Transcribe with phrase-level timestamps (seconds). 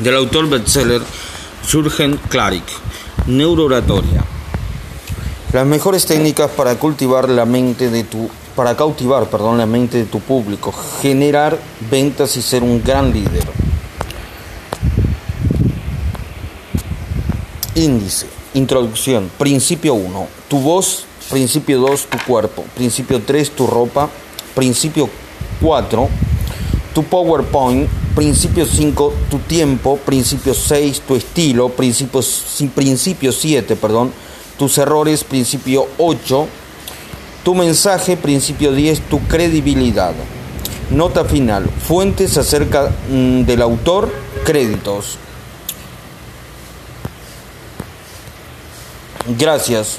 [0.00, 1.02] del autor bestseller
[1.68, 2.64] Jürgen Klarik,
[3.26, 4.24] Neurooratoria.
[5.52, 10.04] Las mejores técnicas para cultivar la mente de tu para cautivar, perdón, la mente de
[10.04, 11.58] tu público, generar
[11.90, 13.44] ventas y ser un gran líder.
[17.74, 24.10] Índice, introducción, principio 1, tu voz, principio 2, tu cuerpo, principio 3, tu ropa,
[24.54, 25.08] principio
[25.62, 26.08] 4,
[26.92, 32.20] tu PowerPoint, principio 5, tu tiempo, principio 6, tu estilo, principio,
[32.74, 34.12] principio 7, perdón,
[34.58, 36.48] tus errores, principio 8,
[37.44, 40.14] tu mensaje, principio 10, tu credibilidad.
[40.90, 44.12] Nota final, fuentes acerca mm, del autor,
[44.44, 45.18] créditos.
[49.38, 49.98] Gracias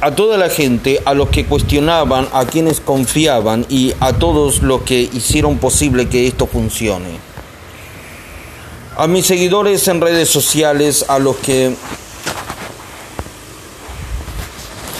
[0.00, 4.82] a toda la gente, a los que cuestionaban, a quienes confiaban y a todos los
[4.82, 7.29] que hicieron posible que esto funcione.
[9.00, 11.74] A mis seguidores en redes sociales, a los que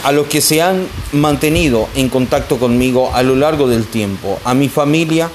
[0.05, 4.55] a los que se han mantenido en contacto conmigo a lo largo del tiempo, a
[4.55, 5.29] mi familia,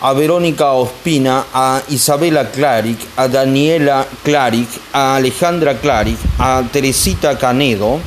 [0.00, 7.98] a Verónica Ospina, a Isabela Claric, a Daniela Claric, a Alejandra Claric, a Teresita Canedo,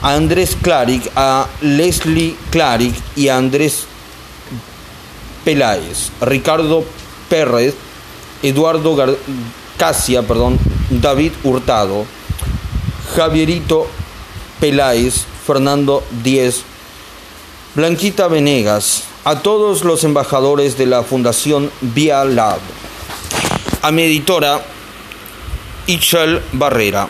[0.00, 3.84] a Andrés Claric, a Leslie Claric y a Andrés
[5.44, 6.82] Peláez, Ricardo
[7.28, 7.74] Pérez,
[8.44, 8.94] Eduardo
[9.78, 10.58] Casia, perdón,
[10.90, 12.04] David Hurtado,
[13.16, 13.86] Javierito
[14.60, 16.62] Peláez, Fernando Díez,
[17.74, 22.58] Blanquita Venegas, a todos los embajadores de la Fundación Via Lab,
[23.80, 24.60] a mi editora
[25.86, 27.08] Ichel Barrera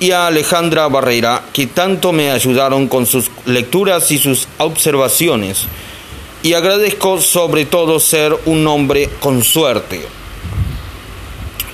[0.00, 5.66] y a Alejandra Barrera, que tanto me ayudaron con sus lecturas y sus observaciones.
[6.42, 10.21] Y agradezco sobre todo ser un hombre con suerte.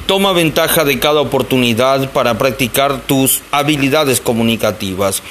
[0.09, 5.23] Toma ventaja de cada oportunidad para practicar tus habilidades comunicativas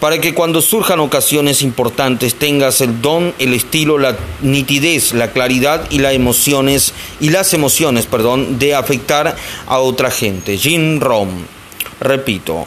[0.00, 5.86] para que cuando surjan ocasiones importantes tengas el don, el estilo, la nitidez, la claridad
[5.90, 9.36] y las emociones y las emociones, perdón, de afectar
[9.68, 10.58] a otra gente.
[10.58, 11.30] Jim Rom.
[12.00, 12.66] Repito,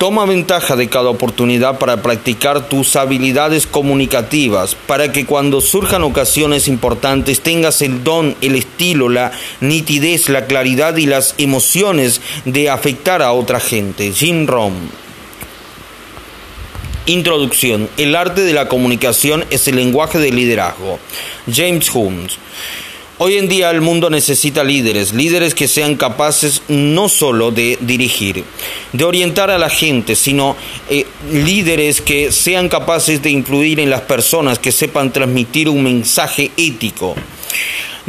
[0.00, 6.68] toma ventaja de cada oportunidad para practicar tus habilidades comunicativas, para que cuando surjan ocasiones
[6.68, 9.30] importantes tengas el don, el estilo, la
[9.60, 14.10] nitidez, la claridad y las emociones de afectar a otra gente.
[14.14, 14.72] Jim Rom.
[17.04, 17.90] Introducción.
[17.98, 20.98] El arte de la comunicación es el lenguaje del liderazgo.
[21.46, 22.38] James Holmes.
[23.22, 28.44] Hoy en día el mundo necesita líderes, líderes que sean capaces no solo de dirigir,
[28.94, 30.56] de orientar a la gente, sino
[30.88, 36.50] eh, líderes que sean capaces de influir en las personas, que sepan transmitir un mensaje
[36.56, 37.14] ético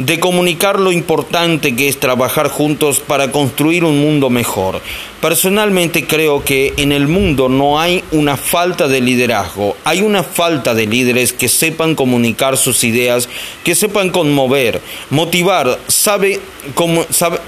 [0.06, 4.80] de comunicar lo importante que es trabajar juntos para construir un mundo mejor.
[5.20, 10.74] Personalmente creo que en el mundo no hay una falta de liderazgo, hay una falta
[10.74, 13.28] de líderes que sepan comunicar sus ideas,
[13.62, 14.80] que sepan conmover,
[15.10, 16.40] motivar, sabe
[16.74, 17.38] cómo sabe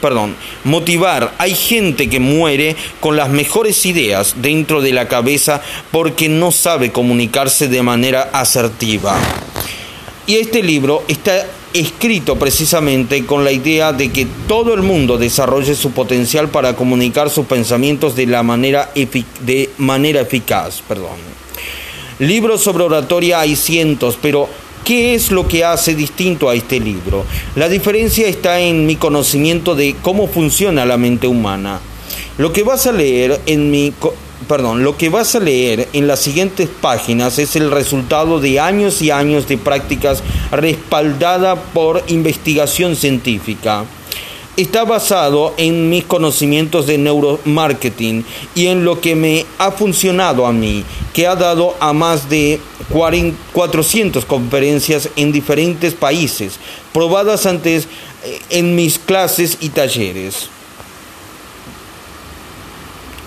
[0.00, 1.32] perdón, motivar.
[1.38, 5.62] Hay gente que muere con las mejores ideas dentro de la cabeza
[5.92, 9.16] porque no sabe comunicarse de manera asertiva.
[10.26, 15.74] Y este libro está escrito precisamente con la idea de que todo el mundo desarrolle
[15.74, 20.82] su potencial para comunicar sus pensamientos de, la manera, eficaz.
[20.86, 21.36] Perdón.
[22.18, 24.48] Libros sobre oratoria hay cientos, pero
[24.84, 27.26] ¿qué es lo que hace distinto a este libro?
[27.56, 31.80] La diferencia está en mi conocimiento de cómo funciona la mente humana.
[32.38, 33.92] Lo que vas a leer en mi
[34.48, 39.02] perdón, lo que vas a leer en las siguientes páginas es el resultado de años
[39.02, 43.84] y años de prácticas respaldada por investigación científica.
[44.56, 48.24] Está basado en mis conocimientos de neuromarketing
[48.54, 50.82] y en lo que me ha funcionado a mí,
[51.12, 52.58] que ha dado a más de
[53.52, 56.58] 400 conferencias en diferentes países,
[56.94, 57.86] probadas antes
[58.24, 60.48] eh, en mis clases y talleres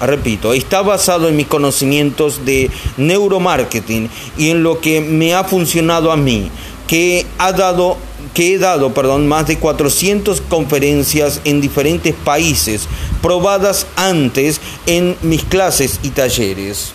[0.06, 6.12] repito, está basado en mis conocimientos de neuromarketing y en lo que me ha funcionado
[6.12, 6.50] a mí,
[6.88, 7.98] que ha dado
[8.34, 12.88] que he dado, perdón, más de 400 conferencias en diferentes países,
[13.22, 16.92] probadas antes en mis clases y talleres.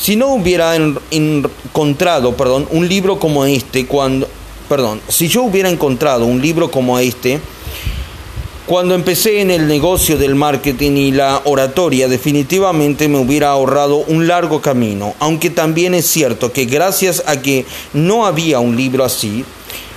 [0.00, 0.76] Si no hubiera
[1.10, 4.28] encontrado, perdón, un libro como este cuando
[4.68, 7.40] perdón, si yo hubiera encontrado un libro como este
[8.68, 14.28] cuando empecé en el negocio del marketing y la oratoria, definitivamente me hubiera ahorrado un
[14.28, 19.42] largo camino, aunque también es cierto que gracias a que no había un libro así,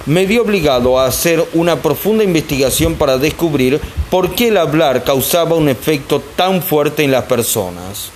[0.05, 5.57] me vi obligado a hacer una profunda investigación para descubrir por qué el hablar causaba
[5.57, 8.09] un efecto tan fuerte en las personas.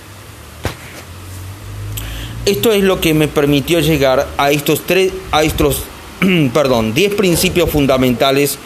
[2.46, 5.82] Esto es lo que me permitió llegar a estos tres, a estos,
[6.54, 8.58] perdón, 10 principios fundamentales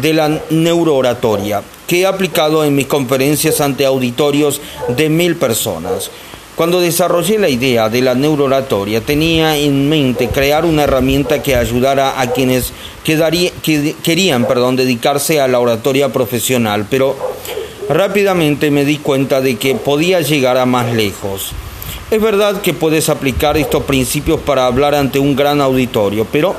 [0.00, 6.10] de la neurooratoria que he aplicado en mis conferencias ante auditorios de mil personas.
[6.56, 12.18] Cuando desarrollé la idea de la neurooratoria, tenía en mente crear una herramienta que ayudara
[12.18, 12.72] a quienes
[14.02, 17.14] querían perdón, dedicarse a la oratoria profesional, pero
[17.90, 21.52] rápidamente me di cuenta de que podía llegar a más lejos.
[22.10, 26.56] Es verdad que puedes aplicar estos principios para hablar ante un gran auditorio, pero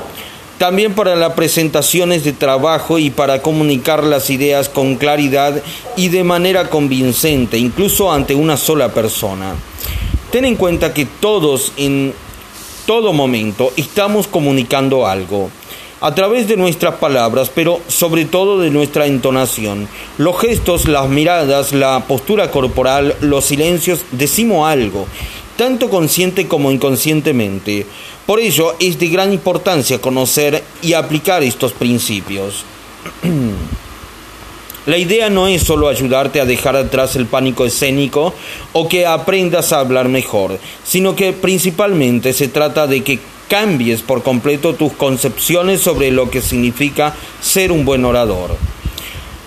[0.58, 5.62] también para las presentaciones de trabajo y para comunicar las ideas con claridad
[5.96, 9.54] y de manera convincente, incluso ante una sola persona.
[10.30, 12.12] Ten en cuenta que todos en
[12.86, 15.50] todo momento estamos comunicando algo
[16.00, 19.88] a través de nuestras palabras, pero sobre todo de nuestra entonación.
[20.16, 25.06] Los gestos, las miradas, la postura corporal, los silencios, decimos algo
[25.58, 27.84] tanto consciente como inconscientemente.
[28.28, 32.62] Por ello es de gran importancia conocer y aplicar estos principios.
[34.84, 38.34] La idea no es solo ayudarte a dejar atrás el pánico escénico
[38.74, 44.22] o que aprendas a hablar mejor, sino que principalmente se trata de que cambies por
[44.22, 48.58] completo tus concepciones sobre lo que significa ser un buen orador.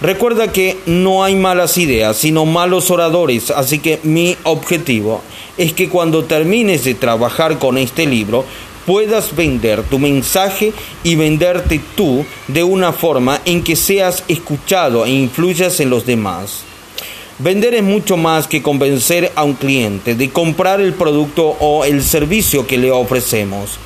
[0.01, 5.21] Recuerda que no hay malas ideas, sino malos oradores, así que mi objetivo
[5.57, 8.43] es que cuando termines de trabajar con este libro
[8.85, 10.73] puedas vender tu mensaje
[11.03, 16.63] y venderte tú de una forma en que seas escuchado e influyas en los demás.
[17.39, 22.03] Vender es mucho más que convencer a un cliente de comprar el producto o el
[22.03, 23.79] servicio que le ofrecemos.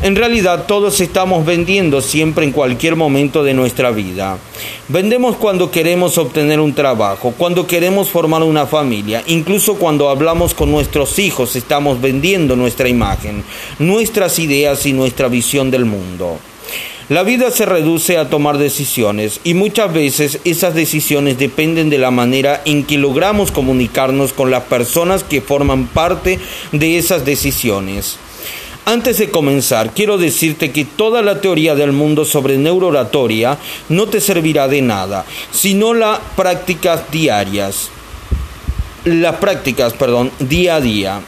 [0.00, 4.38] En realidad todos estamos vendiendo siempre en cualquier momento de nuestra vida.
[4.86, 10.70] Vendemos cuando queremos obtener un trabajo, cuando queremos formar una familia, incluso cuando hablamos con
[10.70, 13.42] nuestros hijos estamos vendiendo nuestra imagen,
[13.80, 16.38] nuestras ideas y nuestra visión del mundo.
[17.08, 22.12] La vida se reduce a tomar decisiones y muchas veces esas decisiones dependen de la
[22.12, 26.38] manera en que logramos comunicarnos con las personas que forman parte
[26.70, 28.18] de esas decisiones.
[28.88, 33.58] Antes de comenzar, quiero decirte que toda la teoría del mundo sobre neurooratoria
[33.90, 37.90] no te servirá de nada, sino las prácticas diarias.
[39.04, 41.20] Las prácticas, perdón, día a día.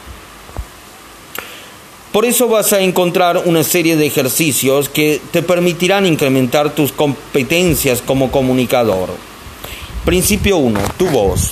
[2.12, 8.00] Por eso vas a encontrar una serie de ejercicios que te permitirán incrementar tus competencias
[8.00, 9.10] como comunicador.
[10.06, 10.80] Principio 1.
[10.96, 11.50] Tu voz.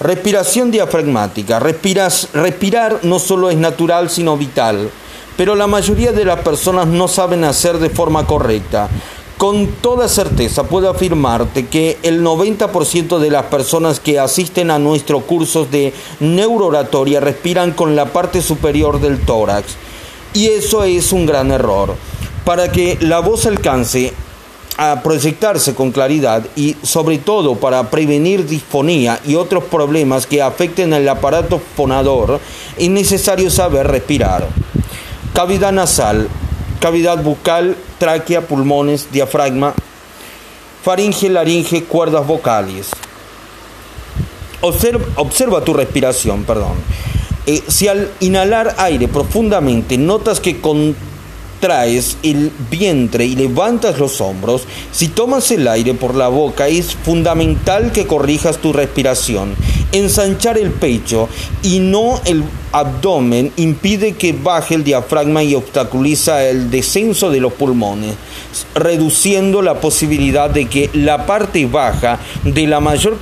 [0.00, 1.60] Respiración diafragmática.
[1.60, 4.90] respirar no solo es natural, sino vital.
[5.36, 8.88] Pero la mayoría de las personas no saben hacer de forma correcta.
[9.38, 15.24] Con toda certeza puedo afirmarte que el 90% de las personas que asisten a nuestros
[15.24, 19.74] cursos de neurooratoria respiran con la parte superior del tórax.
[20.34, 21.94] Y eso es un gran error.
[22.44, 24.12] Para que la voz alcance
[24.76, 30.92] a proyectarse con claridad y sobre todo para prevenir disfonía y otros problemas que afecten
[30.92, 32.40] al aparato fonador,
[32.76, 34.48] es necesario saber respirar.
[35.32, 36.28] Cavidad nasal,
[36.80, 39.74] cavidad bucal, tráquea, pulmones, diafragma,
[40.82, 42.90] faringe, laringe, cuerdas vocales.
[44.60, 46.72] Observa, tu respiración, perdón.
[47.46, 50.96] Eh, si al inhalar aire profundamente notas que con
[51.64, 56.94] traes el vientre y levantas los hombros, si tomas el aire por la boca es
[56.94, 59.54] fundamental que corrijas tu respiración.
[59.90, 61.26] Ensanchar el pecho
[61.62, 67.54] y no el abdomen impide que baje el diafragma y obstaculiza el descenso de los
[67.54, 68.14] pulmones,
[68.74, 73.16] reduciendo la posibilidad de que la parte baja de la mayor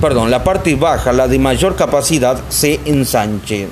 [0.00, 3.66] perdón, la parte baja, la de mayor capacidad se ensanche.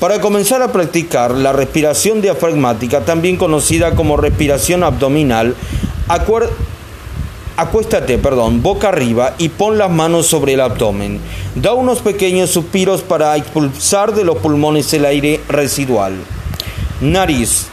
[0.00, 5.56] Para comenzar a practicar la respiración diafragmática, también conocida como respiración abdominal,
[7.56, 11.20] acuéstate, perdón, boca arriba y pon las manos sobre el abdomen.
[11.56, 16.14] Da unos pequeños suspiros para expulsar de los pulmones el aire residual.
[17.00, 17.66] Nariz,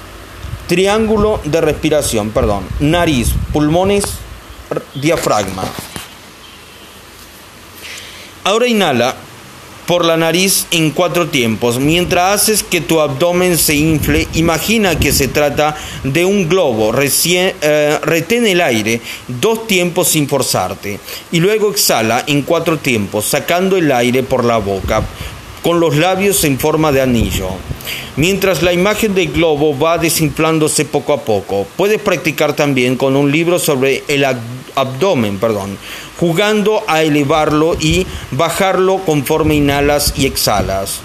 [0.67, 2.63] triángulo de respiración, perdón.
[2.79, 4.03] Nariz, pulmones,
[4.95, 5.63] diafragma.
[8.43, 9.15] Ahora inhala
[9.85, 11.79] por la nariz en cuatro tiempos.
[11.79, 16.91] Mientras haces que tu abdomen se infle, imagina que se trata de un globo.
[16.91, 20.99] Recién, eh, retén el aire dos tiempos sin forzarte.
[21.31, 25.03] Y luego exhala en cuatro tiempos, sacando el aire por la boca.
[25.65, 27.47] Con los labios en forma de anillo.
[28.17, 33.31] Mientras la imagen del globo va desinflándose poco a poco, puedes practicar también con un
[33.31, 34.25] libro sobre el
[34.75, 35.79] abdomen, perdón,
[36.19, 40.99] jugando a elevarlo y bajarlo conforme inhalas y exhalas.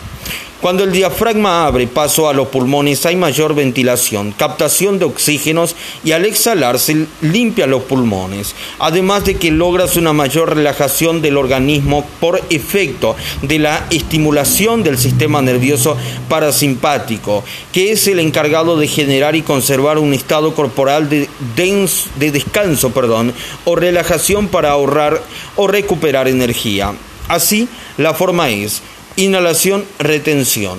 [0.61, 5.75] Cuando el diafragma abre paso a los pulmones hay mayor ventilación, captación de oxígenos
[6.05, 11.39] y al exhalar se limpia los pulmones, además de que logras una mayor relajación del
[11.39, 15.97] organismo por efecto de la estimulación del sistema nervioso
[16.29, 21.27] parasimpático, que es el encargado de generar y conservar un estado corporal de,
[21.57, 23.33] de descanso perdón,
[23.65, 25.23] o relajación para ahorrar
[25.57, 26.93] o recuperar energía.
[27.29, 28.83] Así, la forma es
[29.21, 30.79] Inhalación, retención.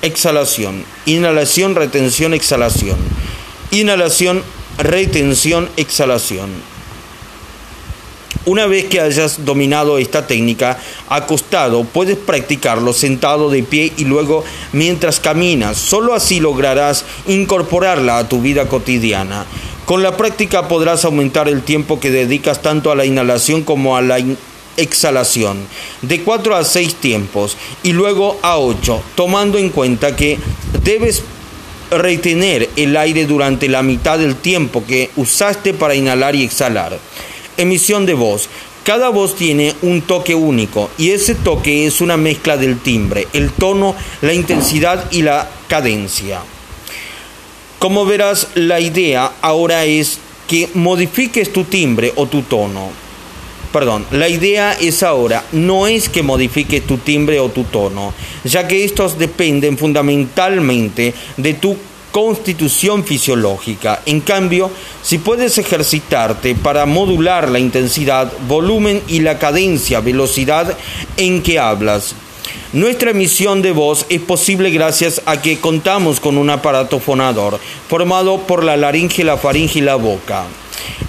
[0.00, 0.86] Exhalación.
[1.04, 2.96] Inhalación, retención, exhalación.
[3.72, 4.42] Inhalación,
[4.78, 6.48] retención, exhalación.
[8.46, 10.78] Una vez que hayas dominado esta técnica
[11.10, 14.42] acostado, puedes practicarlo sentado de pie y luego
[14.72, 15.76] mientras caminas.
[15.76, 19.44] Solo así lograrás incorporarla a tu vida cotidiana.
[19.84, 24.00] Con la práctica podrás aumentar el tiempo que dedicas tanto a la inhalación como a
[24.00, 24.20] la
[24.76, 25.66] exhalación
[26.02, 30.38] de 4 a 6 tiempos y luego a 8, tomando en cuenta que
[30.82, 31.22] debes
[31.90, 36.98] retener el aire durante la mitad del tiempo que usaste para inhalar y exhalar.
[37.56, 38.48] Emisión de voz.
[38.84, 43.50] Cada voz tiene un toque único y ese toque es una mezcla del timbre, el
[43.50, 46.40] tono, la intensidad y la cadencia.
[47.78, 53.03] Como verás, la idea ahora es que modifiques tu timbre o tu tono
[53.74, 58.14] perdón, la idea es ahora, no es que modifiques tu timbre o tu tono,
[58.44, 61.76] ya que estos dependen fundamentalmente de tu
[62.12, 64.00] constitución fisiológica.
[64.06, 64.70] En cambio,
[65.02, 70.78] si puedes ejercitarte para modular la intensidad, volumen y la cadencia, velocidad
[71.16, 72.14] en que hablas,
[72.72, 78.38] nuestra emisión de voz es posible gracias a que contamos con un aparato fonador formado
[78.38, 80.44] por la laringe, la faringe y la boca.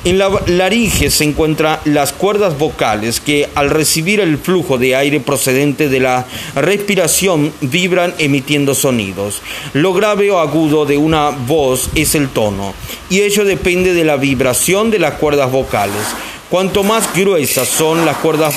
[0.06, 5.20] En la laringe se encuentran las cuerdas vocales que al recibir el flujo de aire
[5.20, 9.42] procedente de la respiración vibran emitiendo sonidos.
[9.74, 12.76] Lo grave o agudo de una voz es el tono
[13.10, 16.06] y ello depende de la vibración de las cuerdas vocales.
[16.52, 18.56] Cuanto más gruesas son las cuerdas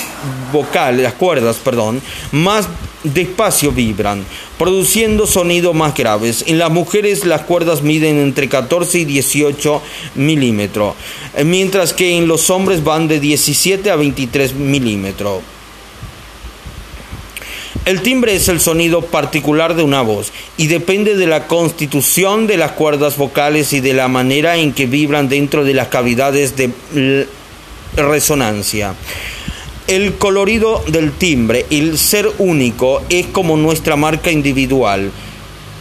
[0.53, 1.99] vocales, las cuerdas, perdón,
[2.31, 2.67] más
[3.03, 4.25] despacio vibran,
[4.57, 6.43] produciendo sonidos más graves.
[6.47, 9.81] En las mujeres las cuerdas miden entre 14 y 18
[10.15, 10.95] milímetros,
[11.45, 15.41] mientras que en los hombres van de 17 a 23 milímetros.
[17.85, 22.57] El timbre es el sonido particular de una voz y depende de la constitución de
[22.57, 27.27] las cuerdas vocales y de la manera en que vibran dentro de las cavidades de
[27.95, 28.93] resonancia.
[29.89, 35.11] El colorido del timbre, el ser único, es como nuestra marca individual.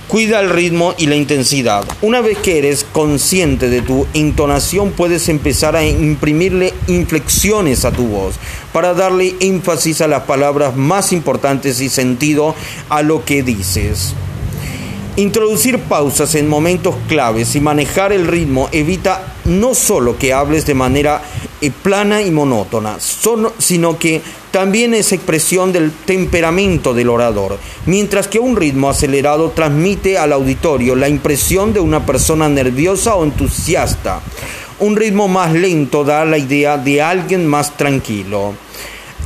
[0.09, 1.85] Cuida el ritmo y la intensidad.
[2.00, 8.07] Una vez que eres consciente de tu entonación, puedes empezar a imprimirle inflexiones a tu
[8.07, 8.37] voz
[8.73, 12.55] para darle énfasis a las palabras más importantes y sentido
[12.88, 14.15] a lo que dices.
[15.18, 20.75] Introducir pausas en momentos claves y manejar el ritmo evita no solo que hables de
[20.75, 21.20] manera
[21.60, 22.98] eh, plana y monótona,
[23.58, 24.22] sino que
[24.52, 30.94] también es expresión del temperamento del orador, mientras que un ritmo acelerado transmite al auditorio
[30.94, 34.20] la impresión de una persona nerviosa o entusiasta.
[34.78, 38.54] Un ritmo más lento da la idea de alguien más tranquilo.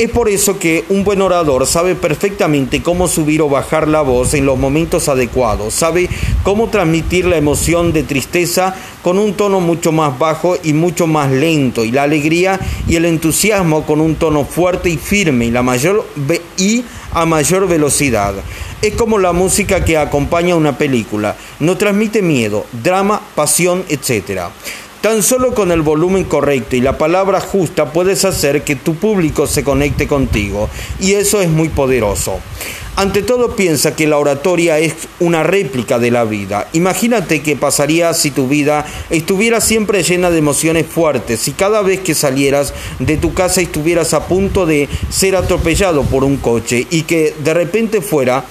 [0.03, 4.35] Es por eso que un buen orador sabe perfectamente cómo subir o bajar la voz
[4.35, 6.09] en los momentos adecuados, sabe
[6.43, 11.31] cómo transmitir la emoción de tristeza con un tono mucho más bajo y mucho más
[11.31, 15.63] lento, y la alegría y el entusiasmo con un tono fuerte y firme y, la
[15.63, 16.05] mayor
[17.13, 18.35] a mayor velocidad.
[18.81, 24.51] Es como la música que acompaña una película, no transmite miedo, drama, pasión, etc.
[25.03, 29.49] Tan solo con el volumen correcto y la palabra justa puedes hacer que tu público
[29.49, 32.39] se conecte contigo y eso es muy poderoso.
[32.95, 36.69] Ante todo piensa que la oratoria es una réplica de la vida.
[36.73, 41.99] Imagínate qué pasaría si tu vida estuviera siempre llena de emociones fuertes, si cada vez
[41.99, 47.03] que salieras de tu casa estuvieras a punto de ser atropellado por un coche y
[47.03, 48.45] que de repente fuera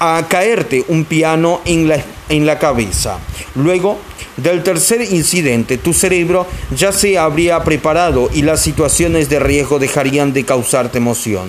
[0.00, 3.18] a caerte un piano en la, en la cabeza.
[3.54, 3.98] Luego
[4.36, 10.32] del tercer incidente, tu cerebro ya se habría preparado y las situaciones de riesgo dejarían
[10.32, 11.48] de causarte emoción.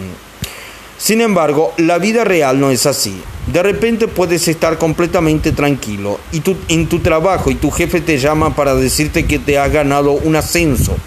[0.98, 3.22] Sin embargo, la vida real no es así.
[3.46, 8.56] De repente puedes estar completamente tranquilo y en tu trabajo y tu jefe te llama
[8.56, 10.98] para decirte que te ha ganado un ascenso.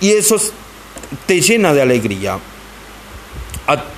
[0.00, 0.36] Y eso
[1.26, 2.38] te llena de alegría.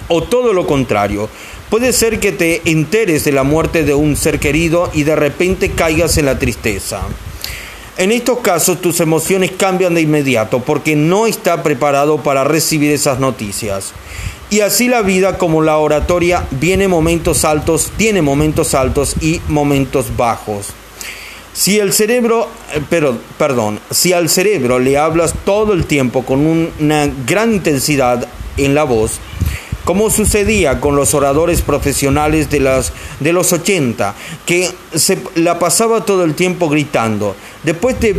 [0.08, 1.28] O todo lo contrario,
[1.74, 5.72] puede ser que te enteres de la muerte de un ser querido y de repente
[5.72, 7.00] caigas en la tristeza.
[7.98, 13.18] En estos casos tus emociones cambian de inmediato porque no está preparado para recibir esas
[13.18, 13.92] noticias.
[14.50, 20.16] Y así la vida como la oratoria viene momentos altos, tiene momentos altos y momentos
[20.16, 20.68] bajos.
[21.54, 26.46] Si el cerebro, eh, pero, perdón, si al cerebro le hablas todo el tiempo con
[26.46, 29.18] una gran intensidad en la voz,
[29.84, 34.14] como sucedía con los oradores profesionales de, las, de los 80,
[34.46, 37.36] que se la pasaba todo el tiempo gritando.
[37.62, 38.16] Después de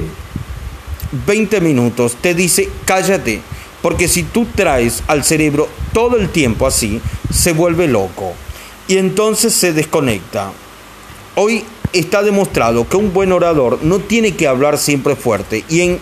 [1.26, 3.42] 20 minutos te dice, cállate,
[3.82, 7.02] porque si tú traes al cerebro todo el tiempo así,
[7.34, 8.34] se vuelve loco
[8.88, 10.52] y entonces se desconecta.
[11.36, 15.98] Hoy está demostrado que un buen orador no tiene que hablar siempre fuerte y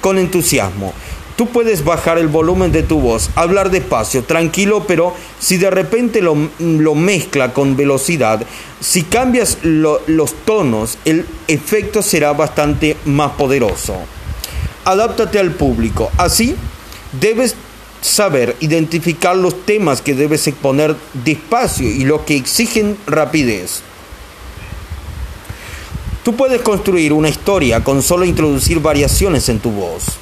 [0.00, 0.94] con entusiasmo,
[1.38, 6.20] Tú puedes bajar el volumen de tu voz, hablar despacio, tranquilo, pero si de repente
[6.20, 6.34] lo,
[6.96, 8.44] mezcla con velocidad,
[8.80, 13.94] si cambias los tonos, el efecto será bastante más poderoso.
[14.84, 16.10] Adáptate al público.
[16.18, 16.56] Así,
[17.20, 17.54] debes
[18.00, 23.82] saber identificar los temas que debes exponer despacio y los que exigen rapidez.
[26.24, 30.18] Tú puedes construir una historia con solo introducir variaciones en tu voz.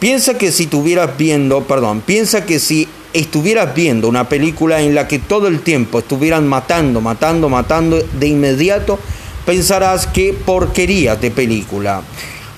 [0.00, 5.06] Piensa que si estuvieras viendo, perdón, piensa que si estuvieras viendo una película en la
[5.06, 8.98] que todo el tiempo estuvieran matando, matando, matando, de inmediato
[9.44, 12.00] pensarás que porquería de película.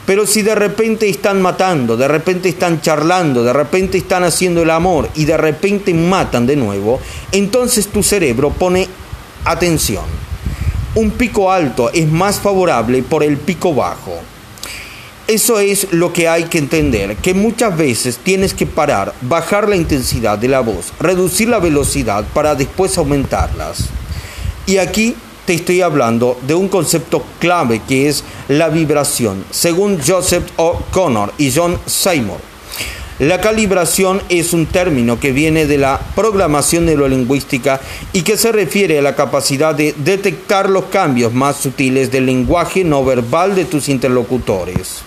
[0.06, 4.70] Pero si de repente están matando, de repente están charlando, de repente están haciendo el
[4.70, 7.00] amor y de repente matan de nuevo,
[7.32, 8.87] entonces tu cerebro pone
[9.44, 10.04] atención.
[10.94, 14.31] Un pico alto es más favorable por el pico bajo.
[15.29, 19.76] Eso es lo que hay que entender, que muchas veces tienes que parar, bajar la
[19.76, 23.88] intensidad de la voz, reducir la velocidad para después aumentarlas.
[24.67, 25.14] Y aquí
[25.47, 31.52] te estoy hablando de un concepto clave que es la vibración, según Joseph O'Connor y
[31.52, 32.39] John Seymour.
[33.21, 37.80] La calibración es un término que viene de la programación neurolingüística
[38.13, 42.82] y que se refiere a la capacidad de detectar los cambios más sutiles del lenguaje
[42.82, 45.04] no verbal de tus interlocutores.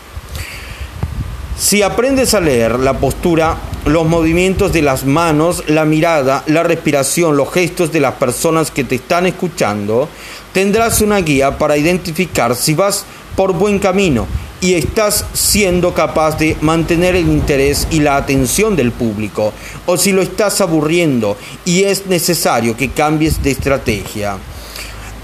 [1.57, 7.37] Si aprendes a leer la postura, los movimientos de las manos, la mirada, la respiración,
[7.37, 10.09] los gestos de las personas que te están escuchando,
[10.51, 13.05] tendrás una guía para identificar si vas
[13.37, 14.27] por buen camino
[14.59, 19.53] y estás siendo capaz de mantener el interés y la atención del público,
[19.85, 24.37] o si lo estás aburriendo y es necesario que cambies de estrategia.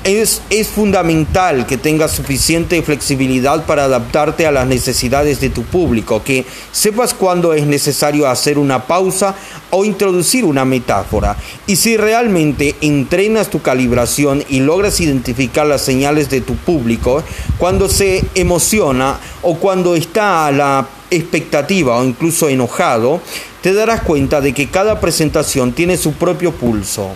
[0.04, 0.42] Es,
[0.74, 7.14] fundamental que tengas suficiente flexibilidad para adaptarte a las necesidades de tu público, que sepas
[7.14, 9.36] cuándo es necesario hacer una pausa
[9.70, 11.38] o introducir una metáfora.
[11.68, 17.24] Y si realmente entrenas tu calibración y logras identificar las señales de tu público,
[17.60, 23.22] cuando se emociona o cuando está a la expectativa o incluso enojado,
[23.62, 27.12] te darás cuenta de que cada presentación tiene su propio pulso.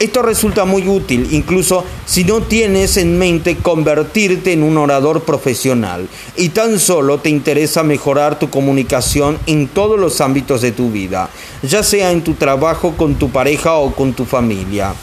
[0.00, 6.08] Esto resulta muy útil incluso si no tienes en mente convertirte en un orador profesional
[6.36, 11.30] y tan solo te interesa mejorar tu comunicación en todos los ámbitos de tu vida,
[11.62, 14.94] ya sea en tu trabajo, con tu pareja o con tu familia.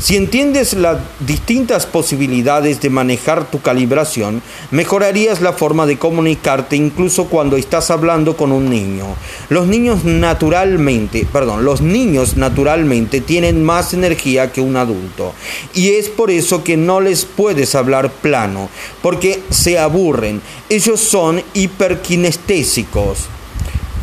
[0.00, 7.26] Si entiendes las distintas posibilidades de manejar tu calibración, mejorarías la forma de comunicarte incluso
[7.26, 9.04] cuando estás hablando con un niño.
[9.50, 15.34] Los niños naturalmente, perdón, los niños naturalmente tienen más energía que un adulto
[15.74, 18.70] y es por eso que no les puedes hablar plano,
[19.02, 20.40] porque se aburren.
[20.70, 23.26] Ellos son hiperkinestésicos.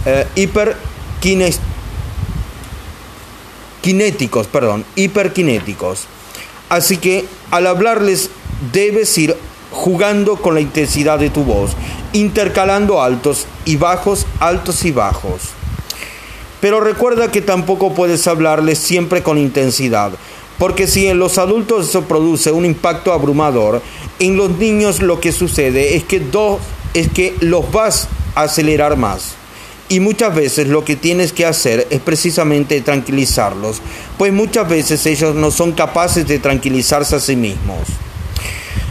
[0.06, 0.28] Eh,
[3.82, 6.06] Kinéticos, perdón, hiperkinéticos.
[6.70, 8.30] Así que al hablarles
[8.74, 9.36] debes ir
[9.72, 11.72] jugando con la intensidad de tu voz,
[12.14, 15.42] intercalando altos y bajos, altos y bajos.
[16.60, 20.12] Pero recuerda que tampoco puedes hablarles siempre con intensidad,
[20.58, 23.82] porque si en los adultos eso produce un impacto abrumador,
[24.20, 26.60] en los niños lo que sucede es que, dos,
[26.96, 29.37] es que los vas a acelerar más.
[29.90, 33.82] Y muchas veces lo que tienes que hacer es precisamente tranquilizarlos,
[34.18, 37.80] pues muchas veces ellos no son capaces de tranquilizarse a sí mismos.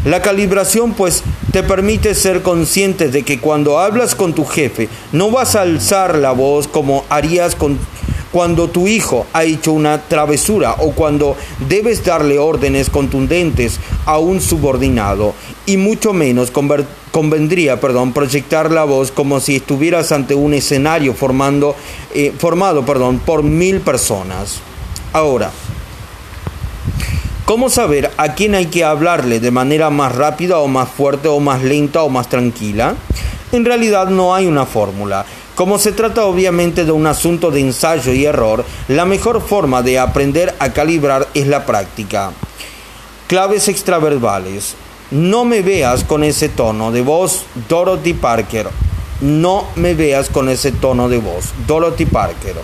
[0.06, 5.30] La calibración pues te permite ser consciente de que cuando hablas con tu jefe no
[5.30, 7.78] vas a alzar la voz como harías con
[8.32, 11.36] cuando tu hijo ha hecho una travesura o cuando
[11.68, 15.34] debes darle órdenes contundentes a un subordinado
[15.64, 16.52] y mucho menos
[17.10, 21.74] convendría perdón, proyectar la voz como si estuvieras ante un escenario formando,
[22.14, 24.60] eh, formado perdón, por mil personas.
[25.12, 25.50] Ahora,
[27.44, 31.40] ¿cómo saber a quién hay que hablarle de manera más rápida o más fuerte o
[31.40, 32.96] más lenta o más tranquila?
[33.52, 35.24] En realidad no hay una fórmula.
[35.56, 39.98] Como se trata obviamente de un asunto de ensayo y error, la mejor forma de
[39.98, 42.32] aprender a calibrar es la práctica.
[43.26, 44.74] Claves extraverbales.
[45.10, 48.68] No me veas con ese tono de voz, Dorothy Parker.
[49.22, 52.56] No me veas con ese tono de voz, Dorothy Parker.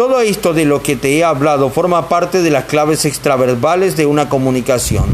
[0.00, 4.06] Todo esto de lo que te he hablado forma parte de las claves extraverbales de
[4.06, 5.04] una comunicación.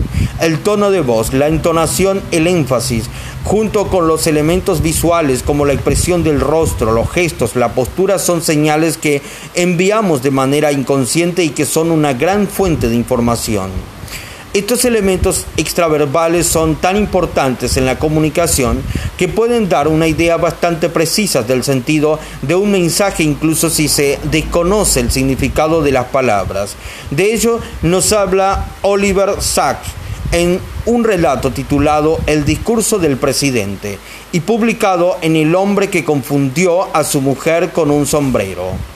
[0.40, 3.10] El tono de voz, la entonación, el énfasis,
[3.42, 8.42] junto con los elementos visuales como la expresión del rostro, los gestos, la postura, son
[8.42, 9.22] señales que
[9.54, 13.72] enviamos de manera inconsciente y que son una gran fuente de información.
[14.56, 18.80] Estos elementos extraverbales son tan importantes en la comunicación
[19.18, 24.18] que pueden dar una idea bastante precisa del sentido de un mensaje incluso si se
[24.30, 26.74] desconoce el significado de las palabras.
[27.10, 29.90] De ello nos habla Oliver Sacks
[30.32, 33.98] en un relato titulado El discurso del presidente
[34.32, 38.95] y publicado en El hombre que confundió a su mujer con un sombrero.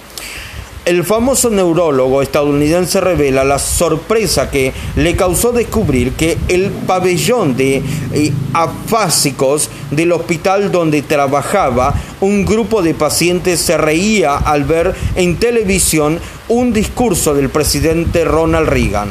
[0.86, 7.82] El famoso neurólogo estadounidense revela la sorpresa que le causó descubrir que el pabellón de
[8.12, 15.36] eh, afásicos del hospital donde trabajaba un grupo de pacientes se reía al ver en
[15.36, 19.10] televisión un discurso del presidente Ronald Reagan.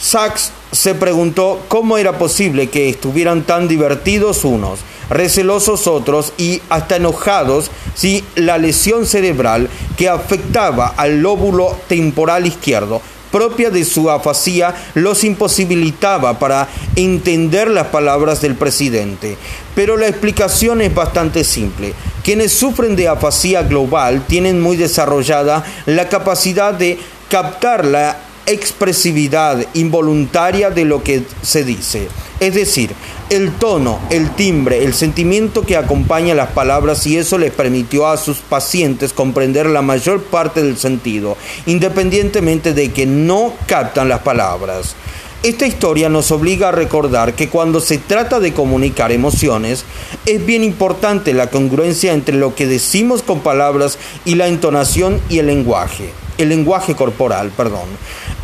[0.00, 4.80] Sachs se preguntó cómo era posible que estuvieran tan divertidos unos
[5.10, 13.02] recelosos otros y hasta enojados si la lesión cerebral que afectaba al lóbulo temporal izquierdo
[13.30, 19.38] propia de su afasía los imposibilitaba para entender las palabras del presidente.
[19.74, 21.94] Pero la explicación es bastante simple.
[22.22, 26.98] Quienes sufren de afasía global tienen muy desarrollada la capacidad de
[27.30, 32.08] captar la expresividad involuntaria de lo que se dice.
[32.40, 32.90] Es decir,
[33.30, 38.16] el tono, el timbre, el sentimiento que acompaña las palabras y eso les permitió a
[38.16, 44.96] sus pacientes comprender la mayor parte del sentido, independientemente de que no captan las palabras.
[45.44, 49.84] Esta historia nos obliga a recordar que cuando se trata de comunicar emociones,
[50.24, 55.38] es bien importante la congruencia entre lo que decimos con palabras y la entonación y
[55.38, 57.88] el lenguaje el lenguaje corporal, perdón.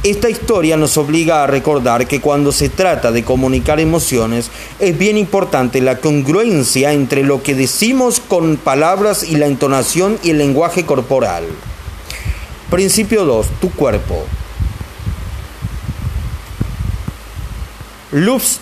[0.03, 5.19] Esta historia nos obliga a recordar que cuando se trata de comunicar emociones es bien
[5.19, 10.87] importante la congruencia entre lo que decimos con palabras y la entonación y el lenguaje
[10.87, 11.45] corporal.
[12.71, 13.47] Principio 2.
[13.61, 14.25] Tu cuerpo.
[18.13, 18.61] Luz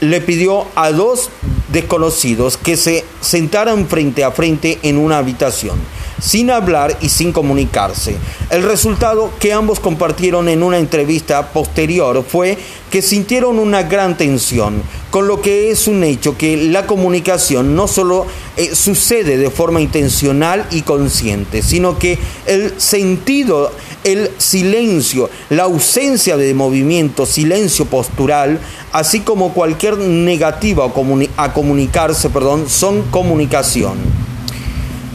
[0.00, 1.30] le pidió a dos
[1.72, 5.78] desconocidos que se sentaran frente a frente en una habitación
[6.22, 8.14] sin hablar y sin comunicarse.
[8.48, 12.56] El resultado que ambos compartieron en una entrevista posterior fue
[12.90, 17.88] que sintieron una gran tensión, con lo que es un hecho que la comunicación no
[17.88, 23.72] solo eh, sucede de forma intencional y consciente, sino que el sentido,
[24.04, 28.60] el silencio, la ausencia de movimiento, silencio postural,
[28.92, 30.92] así como cualquier negativa
[31.36, 34.31] a comunicarse, perdón, son comunicación.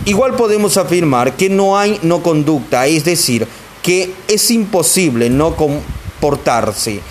[0.07, 3.45] Igual podemos afirmar que no hay no conducta, es decir,
[3.83, 7.01] que es imposible no comportarse.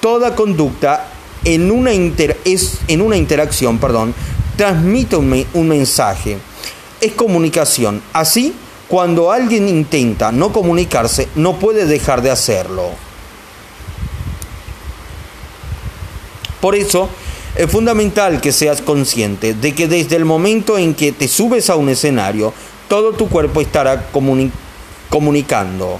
[0.00, 1.06] Toda conducta
[1.44, 4.14] en una, es, en una interacción perdón,
[4.56, 6.38] transmite un, un mensaje,
[6.98, 8.00] es comunicación.
[8.14, 8.54] Así,
[8.88, 12.88] cuando alguien intenta no comunicarse, no puede dejar de hacerlo.
[16.62, 17.10] Por eso,
[17.56, 21.76] es fundamental que seas consciente de que desde el momento en que te subes a
[21.76, 22.52] un escenario,
[22.88, 24.08] todo tu cuerpo estará
[25.10, 25.98] comunicando.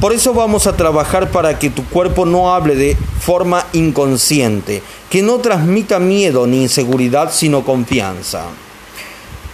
[0.00, 5.22] Por eso vamos a trabajar para que tu cuerpo no hable de forma inconsciente, que
[5.22, 8.44] no transmita miedo ni inseguridad, sino confianza.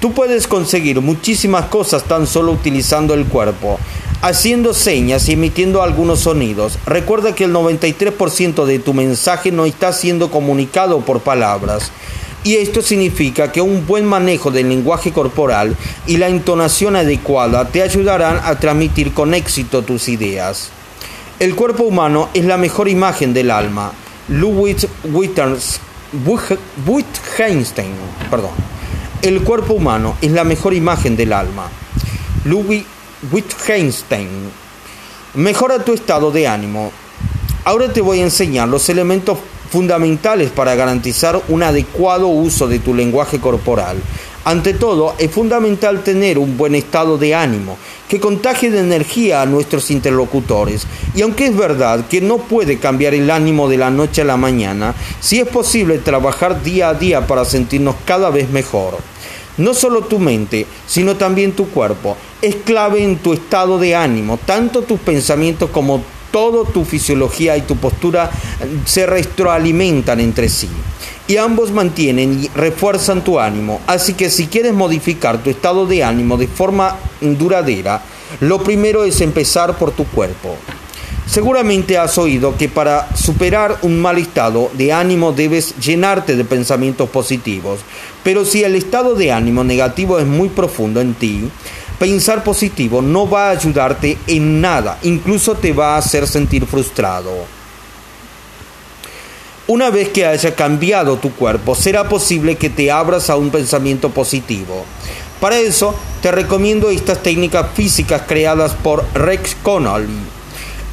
[0.05, 3.81] Tú puedes conseguir muchísimas cosas tan solo utilizando el cuerpo
[4.21, 6.79] haciendo señas y emitiendo algunos sonidos.
[6.85, 11.91] Recuerda que el 93% de tu mensaje no está siendo comunicado por palabras.
[12.43, 15.75] Y esto significa que un buen manejo del lenguaje corporal
[16.07, 20.69] y la entonación adecuada te ayudarán a transmitir con éxito tus ideas.
[21.39, 23.91] El cuerpo humano es la mejor imagen del alma.
[24.29, 24.87] Louis
[26.87, 27.95] Wittgenstein,
[28.31, 28.75] perdón.
[29.25, 31.71] El cuerpo humano es la mejor imagen del alma.
[32.45, 32.85] Louis
[33.33, 34.29] Wittgenstein.
[35.33, 36.93] Mejora tu estado de ánimo.
[37.65, 39.39] Ahora te voy a enseñar los elementos
[39.71, 43.97] fundamentales para garantizar un adecuado uso de tu lenguaje corporal.
[44.45, 49.47] Ante todo, es fundamental tener un buen estado de ánimo, que contagie de energía a
[49.47, 50.87] nuestros interlocutores.
[51.15, 54.37] Y aunque es verdad que no puede cambiar el ánimo de la noche a la
[54.37, 59.14] mañana, sí es posible trabajar día a día para sentirnos cada vez mejor.
[59.57, 62.17] No solo tu mente, sino también tu cuerpo.
[62.43, 64.39] Es clave en tu estado de ánimo.
[64.39, 68.31] Tanto tus pensamientos como toda tu fisiología y tu postura
[68.85, 70.69] se retroalimentan entre sí
[71.27, 73.81] y ambos mantienen y refuerzan tu ánimo.
[73.87, 78.03] Así que si quieres modificar tu estado de ánimo de forma duradera,
[78.41, 80.57] lo primero es empezar por tu cuerpo.
[81.27, 87.09] Seguramente has oído que para superar un mal estado de ánimo debes llenarte de pensamientos
[87.09, 87.81] positivos,
[88.23, 91.49] pero si el estado de ánimo negativo es muy profundo en ti,
[91.99, 97.33] pensar positivo no va a ayudarte en nada, incluso te va a hacer sentir frustrado.
[99.67, 104.11] Una vez que haya cambiado tu cuerpo, será posible que te abras a un pensamiento
[104.11, 104.85] positivo.
[105.41, 110.34] Para eso, te recomiendo estas técnicas físicas creadas por Rex Connolly,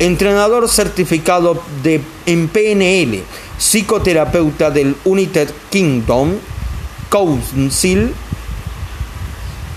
[0.01, 3.23] entrenador certificado de, en PNL,
[3.57, 6.33] psicoterapeuta del United Kingdom
[7.09, 8.13] Council,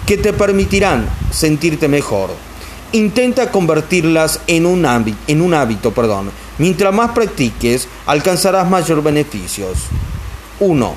[0.07, 2.31] que te permitirán sentirte mejor.
[2.93, 4.85] Intenta convertirlas en un
[5.55, 6.31] hábito, perdón.
[6.57, 9.77] Mientras más practiques, alcanzarás mayor beneficios.
[10.61, 10.95] 1.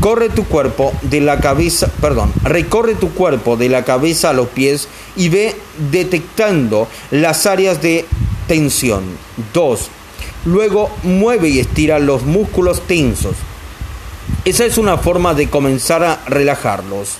[0.00, 4.48] Corre tu cuerpo de la cabeza, perdón, recorre tu cuerpo de la cabeza a los
[4.48, 5.54] pies y ve
[5.92, 8.04] detectando las áreas de
[8.52, 9.04] tensión.
[9.54, 9.88] 2.
[10.44, 13.34] Luego mueve y estira los músculos tensos.
[14.44, 17.16] Esa es una forma de comenzar a relajarlos.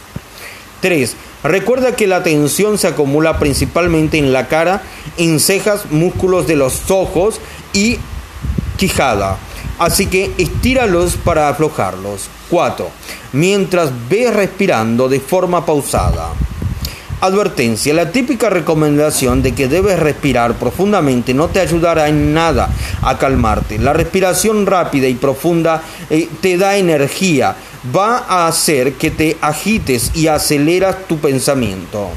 [0.83, 1.17] 3.
[1.43, 4.83] Recuerda que la tensión se acumula principalmente en la cara,
[5.17, 7.41] en cejas, músculos de los ojos
[7.73, 7.97] y
[8.77, 9.39] quijada.
[9.79, 12.29] Así que estíralos para aflojarlos.
[12.51, 12.91] 4.
[13.33, 16.29] Mientras ves respirando de forma pausada.
[17.23, 22.69] Advertencia, la típica recomendación de que debes respirar profundamente no te ayudará en nada
[23.01, 23.79] a calmarte.
[23.79, 27.55] La respiración rápida y profunda eh, te da energía,
[27.95, 32.09] va a hacer que te agites y aceleras tu pensamiento.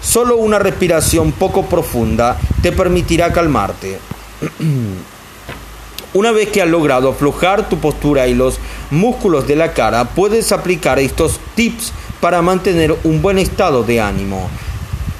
[0.00, 3.98] Solo una respiración poco profunda te permitirá calmarte.
[6.14, 8.58] Una vez que has logrado aflojar tu postura y los
[8.90, 11.92] músculos de la cara, puedes aplicar estos tips
[12.24, 14.48] para mantener un buen estado de ánimo.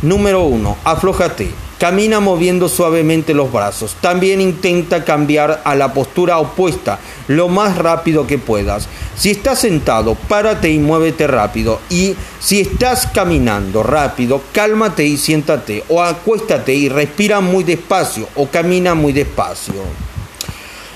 [0.00, 0.78] Número 1.
[0.84, 1.50] Aflójate.
[1.78, 3.94] Camina moviendo suavemente los brazos.
[4.00, 8.88] También intenta cambiar a la postura opuesta lo más rápido que puedas.
[9.16, 11.78] Si estás sentado, párate y muévete rápido.
[11.90, 15.84] Y si estás caminando rápido, cálmate y siéntate.
[15.90, 20.13] O acuéstate y respira muy despacio o camina muy despacio.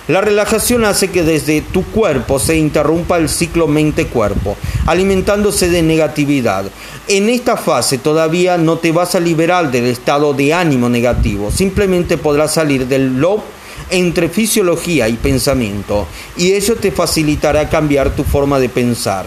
[0.09, 6.65] La relajación hace que desde tu cuerpo se interrumpa el ciclo mente-cuerpo, alimentándose de negatividad.
[7.09, 12.17] En esta fase todavía no te vas a liberar del estado de ánimo negativo, simplemente
[12.17, 13.43] podrás salir del loop
[13.91, 16.07] entre fisiología y pensamiento,
[16.39, 19.27] y ello te facilitará cambiar tu forma de pensar.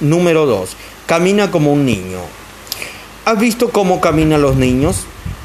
[0.00, 0.70] Número 2.
[1.06, 2.18] Camina como un niño.
[3.24, 5.04] ¿Has visto cómo caminan los niños?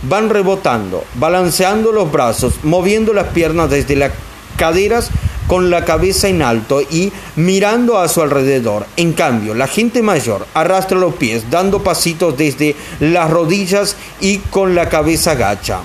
[0.10, 4.12] Van rebotando, balanceando los brazos, moviendo las piernas desde la
[4.58, 5.10] caderas
[5.48, 8.86] con la cabeza en alto y mirando a su alrededor.
[8.98, 14.76] En cambio, la gente mayor arrastra los pies dando pasitos desde las rodillas y con
[14.76, 15.80] la cabeza gacha.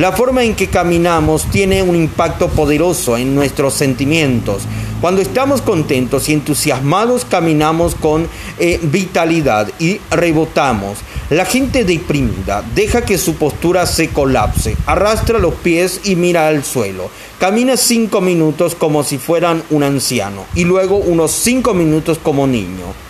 [0.00, 4.62] La forma en que caminamos tiene un impacto poderoso en nuestros sentimientos.
[5.02, 8.26] Cuando estamos contentos y entusiasmados caminamos con
[8.58, 10.96] eh, vitalidad y rebotamos.
[11.28, 16.64] La gente deprimida deja que su postura se colapse, arrastra los pies y mira al
[16.64, 17.10] suelo.
[17.38, 23.09] Camina cinco minutos como si fueran un anciano y luego unos cinco minutos como niño.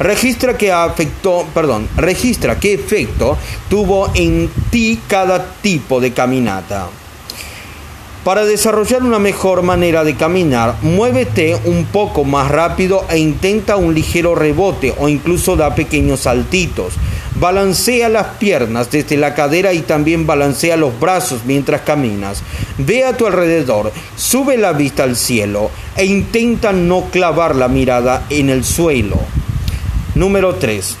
[0.00, 3.36] Registra que afectó, perdón, registra qué efecto
[3.68, 6.88] tuvo en ti cada tipo de caminata.
[8.24, 13.94] Para desarrollar una mejor manera de caminar, muévete un poco más rápido e intenta un
[13.94, 16.94] ligero rebote o incluso da pequeños saltitos.
[17.34, 22.42] Balancea las piernas desde la cadera y también balancea los brazos mientras caminas.
[22.78, 28.24] Ve a tu alrededor, sube la vista al cielo e intenta no clavar la mirada
[28.30, 29.39] en el suelo.
[30.14, 30.96] Número 3.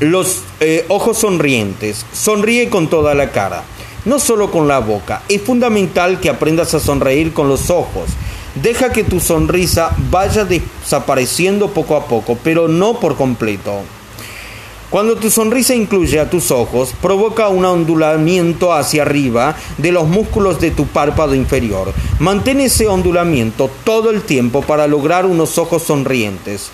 [0.00, 2.04] Los eh, ojos sonrientes.
[2.12, 3.64] Sonríe con toda la cara
[4.04, 5.22] no solo con la boca.
[5.28, 8.10] Es fundamental que aprendas a sonreír con los ojos.
[8.54, 13.80] Deja que tu sonrisa vaya desapareciendo poco a poco, pero no por completo.
[14.90, 20.60] Cuando tu sonrisa incluye a tus ojos, provoca un ondulamiento hacia arriba de los músculos
[20.60, 21.94] de tu párpado inferior.
[22.18, 26.70] Mantén ese ondulamiento todo el tiempo para lograr unos ojos sonrientes.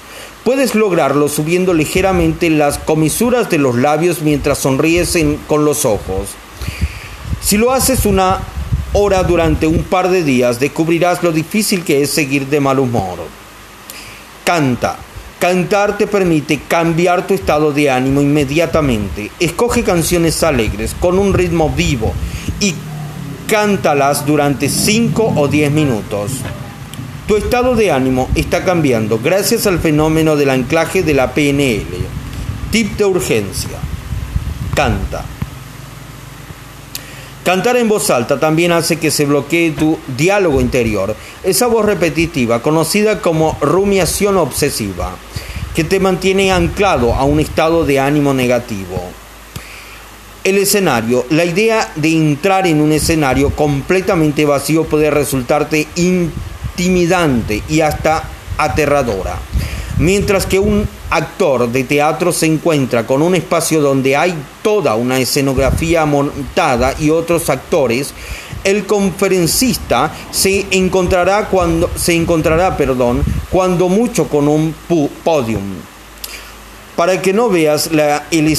[0.48, 5.14] Puedes lograrlo subiendo ligeramente las comisuras de los labios mientras sonríes
[5.46, 6.30] con los ojos.
[7.42, 8.38] Si lo haces una
[8.94, 13.18] hora durante un par de días, descubrirás lo difícil que es seguir de mal humor.
[14.42, 14.96] Canta.
[15.38, 19.30] Cantar te permite cambiar tu estado de ánimo inmediatamente.
[19.38, 22.14] Escoge canciones alegres, con un ritmo vivo,
[22.58, 22.72] y
[23.46, 26.30] cántalas durante 5 o 10 minutos.
[27.28, 31.84] Tu estado de ánimo está cambiando gracias al fenómeno del anclaje de la PNL.
[32.70, 33.78] Tip de urgencia.
[34.74, 35.26] Canta.
[37.44, 42.62] Cantar en voz alta también hace que se bloquee tu diálogo interior, esa voz repetitiva
[42.62, 45.14] conocida como rumiación obsesiva,
[45.74, 49.02] que te mantiene anclado a un estado de ánimo negativo.
[50.44, 55.88] El escenario, la idea de entrar en un escenario completamente vacío puede resultarte
[56.78, 58.22] intimidante y hasta
[58.56, 59.36] aterradora.
[59.98, 65.18] Mientras que un actor de teatro se encuentra con un espacio donde hay toda una
[65.18, 68.14] escenografía montada y otros actores,
[68.62, 74.72] el conferencista se encontrará cuando se encontrará, perdón, cuando mucho con un
[75.24, 75.74] podium.
[76.94, 77.90] Para que no veas
[78.30, 78.56] el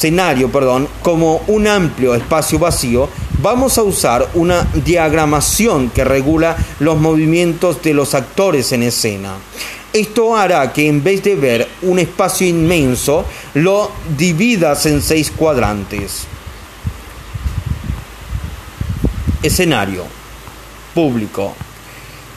[0.00, 3.06] escenario, perdón, como un amplio espacio vacío,
[3.42, 9.34] vamos a usar una diagramación que regula los movimientos de los actores en escena.
[9.92, 16.24] Esto hará que en vez de ver un espacio inmenso, lo dividas en seis cuadrantes.
[19.42, 20.04] Escenario.
[20.94, 21.54] Público.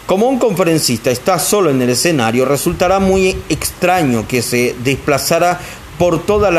[0.05, 5.61] Como un conferencista está solo en el escenario, resultará muy extraño que se desplazara
[5.97, 6.53] por todos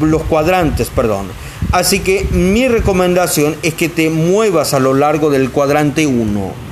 [0.00, 1.26] los cuadrantes, perdón.
[1.72, 6.68] Así que mi recomendación es que te muevas a lo largo del cuadrante 1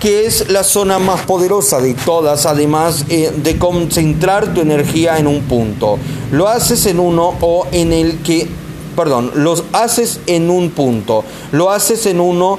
[0.00, 5.26] que es la zona más poderosa de todas, además eh, de concentrar tu energía en
[5.26, 5.98] un punto.
[6.30, 8.46] Lo haces en uno o en el que,
[8.94, 12.58] perdón, los haces en un punto, lo haces en uno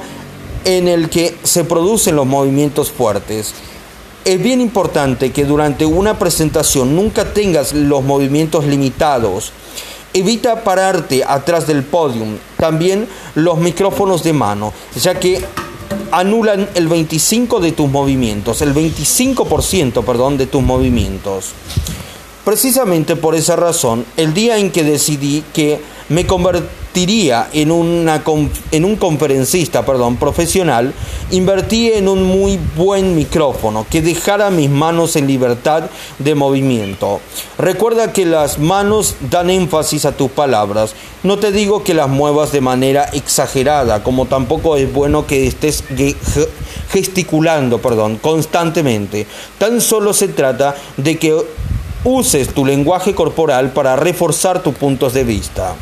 [0.64, 3.54] en el que se producen los movimientos fuertes.
[4.28, 9.52] Es bien importante que durante una presentación nunca tengas los movimientos limitados.
[10.12, 15.42] Evita pararte atrás del podium, también los micrófonos de mano, ya que
[16.10, 21.52] anulan el 25 de tus movimientos, el 25%, perdón, de tus movimientos.
[22.44, 26.87] Precisamente por esa razón, el día en que decidí que me convertiría
[27.52, 28.22] en, una,
[28.72, 30.92] en un conferencista perdón, profesional,
[31.30, 35.84] invertí en un muy buen micrófono que dejara mis manos en libertad
[36.18, 37.20] de movimiento.
[37.56, 40.94] Recuerda que las manos dan énfasis a tus palabras.
[41.22, 45.84] No te digo que las muevas de manera exagerada, como tampoco es bueno que estés
[46.90, 49.26] gesticulando perdón, constantemente.
[49.58, 51.36] Tan solo se trata de que
[52.02, 55.76] uses tu lenguaje corporal para reforzar tus puntos de vista.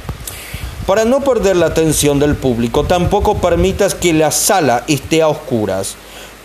[0.86, 5.96] Para no perder la atención del público, tampoco permitas que la sala esté a oscuras,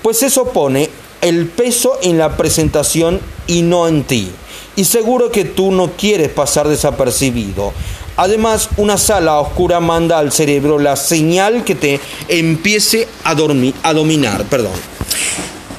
[0.02, 0.90] pues eso pone
[1.22, 4.32] el peso en la presentación y no en ti.
[4.76, 7.72] Y seguro que tú no quieres pasar desapercibido.
[8.18, 13.94] Además, una sala oscura manda al cerebro la señal que te empiece a, dormir, a
[13.94, 14.46] dominar.
[14.46, 14.74] Perdón.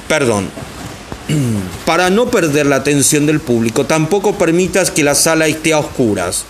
[0.07, 0.49] Perdón.
[1.85, 6.45] Para no perder la atención del público, tampoco permitas que la sala esté a oscuras,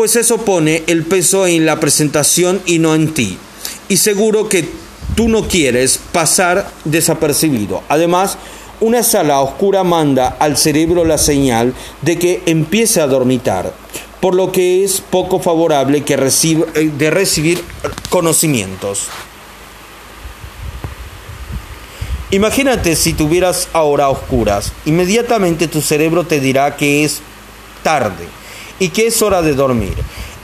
[0.00, 3.36] pues eso pone el peso en la presentación y no en ti.
[3.90, 4.66] Y seguro que
[5.14, 7.82] tú no quieres pasar desapercibido.
[7.90, 8.38] Además,
[8.80, 13.74] una sala oscura manda al cerebro la señal de que empiece a dormitar,
[14.22, 17.62] por lo que es poco favorable que eh, de recibir
[18.08, 19.08] conocimientos.
[22.30, 27.20] Imagínate si tuvieras ahora oscuras, inmediatamente tu cerebro te dirá que es
[27.82, 28.39] tarde
[28.80, 29.94] y que es hora de dormir.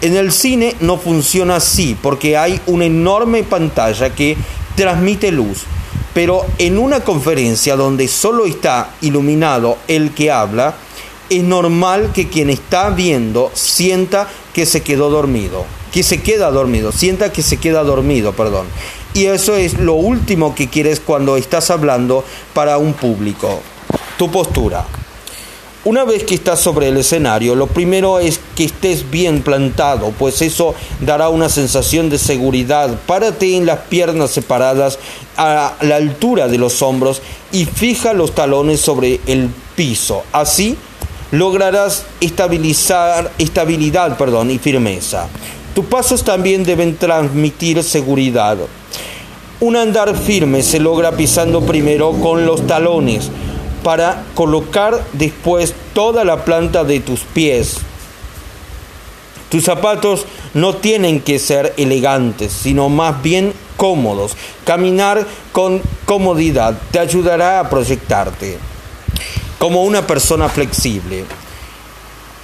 [0.00, 4.36] En el cine no funciona así porque hay una enorme pantalla que
[4.76, 5.62] transmite luz,
[6.14, 10.76] pero en una conferencia donde solo está iluminado el que habla,
[11.28, 16.92] es normal que quien está viendo sienta que se quedó dormido, que se queda dormido,
[16.92, 18.66] sienta que se queda dormido, perdón.
[19.14, 22.22] Y eso es lo último que quieres cuando estás hablando
[22.52, 23.60] para un público.
[24.18, 24.84] Tu postura.
[25.86, 30.42] Una vez que estás sobre el escenario, lo primero es que estés bien plantado, pues
[30.42, 32.98] eso dará una sensación de seguridad.
[33.06, 34.98] Párate en las piernas separadas
[35.36, 37.22] a la altura de los hombros
[37.52, 40.24] y fija los talones sobre el piso.
[40.32, 40.76] Así
[41.30, 45.28] lograrás estabilizar, estabilidad perdón, y firmeza.
[45.72, 48.58] Tus pasos también deben transmitir seguridad.
[49.60, 53.30] Un andar firme se logra pisando primero con los talones,
[53.82, 57.78] para colocar después toda la planta de tus pies.
[59.48, 64.36] Tus zapatos no tienen que ser elegantes, sino más bien cómodos.
[64.64, 68.58] Caminar con comodidad te ayudará a proyectarte
[69.58, 71.24] como una persona flexible.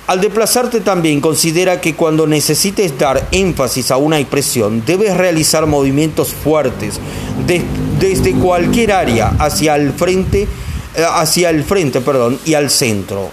[0.06, 6.32] Al desplazarte también considera que cuando necesites dar énfasis a una expresión debes realizar movimientos
[6.32, 7.00] fuertes
[7.98, 10.48] desde cualquier área hacia el frente,
[10.96, 13.30] hacia el frente perdón, y al centro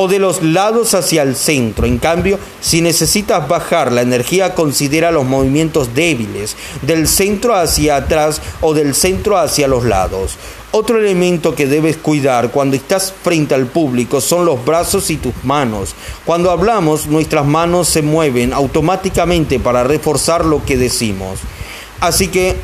[0.00, 1.84] o de los lados hacia el centro.
[1.84, 8.40] En cambio, si necesitas bajar la energía, considera los movimientos débiles, del centro hacia atrás
[8.60, 10.36] o del centro hacia los lados.
[10.70, 15.34] Otro elemento que debes cuidar cuando estás frente al público son los brazos y tus
[15.42, 15.96] manos.
[16.24, 21.40] Cuando hablamos, nuestras manos se mueven automáticamente para reforzar lo que decimos.
[22.00, 22.54] Así que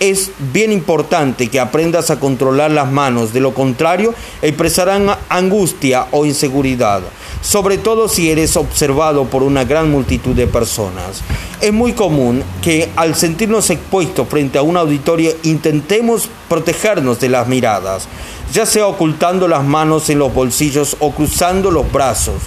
[0.00, 6.24] es bien importante que aprendas a controlar las manos, de lo contrario expresarán angustia o
[6.24, 7.02] inseguridad,
[7.42, 11.20] sobre todo si eres observado por una gran multitud de personas.
[11.60, 17.46] Es muy común que al sentirnos expuestos frente a un auditorio intentemos protegernos de las
[17.46, 18.08] miradas,
[18.54, 22.42] ya sea ocultando las manos en los bolsillos o cruzando los brazos.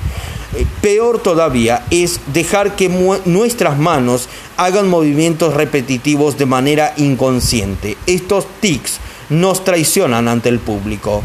[0.56, 2.89] Eh, peor todavía es dejar que
[3.26, 7.97] nuestras manos hagan movimientos repetitivos de manera inconsciente.
[8.06, 8.99] Estos tics
[9.30, 11.24] nos traicionan ante el público.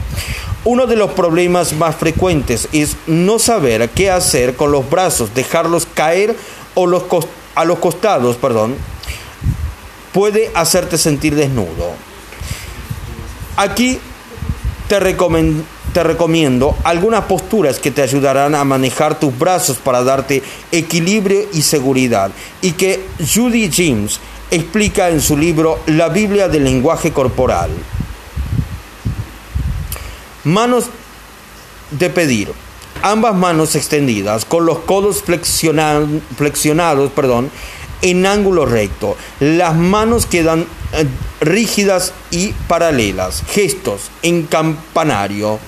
[0.64, 5.86] Uno de los problemas más frecuentes es no saber qué hacer con los brazos, dejarlos
[5.92, 6.34] caer
[6.74, 6.86] o
[7.54, 8.76] a los costados, perdón,
[10.12, 11.92] puede hacerte sentir desnudo.
[13.56, 13.98] Aquí
[14.88, 20.42] te recomiendo te recomiendo algunas posturas que te ayudarán a manejar tus brazos para darte
[20.70, 22.30] equilibrio y seguridad
[22.60, 24.20] y que Judy James
[24.50, 27.70] explica en su libro La Biblia del lenguaje corporal.
[30.44, 30.86] Manos
[31.90, 32.52] de pedir.
[33.00, 37.48] Ambas manos extendidas, con los codos flexionados, perdón,
[38.02, 39.16] en ángulo recto.
[39.40, 41.06] Las manos quedan eh,
[41.40, 43.42] rígidas y paralelas.
[43.48, 45.58] Gestos en campanario.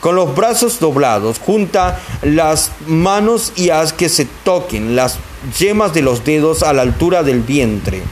[0.00, 5.18] Con los brazos doblados, junta las manos y haz que se toquen las
[5.58, 8.02] yemas de los dedos a la altura del vientre.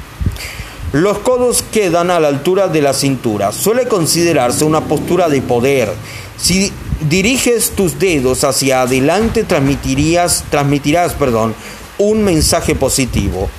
[0.93, 3.53] Los codos quedan a la altura de la cintura.
[3.53, 5.93] Suele considerarse una postura de poder.
[6.37, 6.73] Si
[7.09, 11.55] diriges tus dedos hacia adelante, transmitirías, transmitirás perdón,
[11.99, 13.51] un mensaje positivo.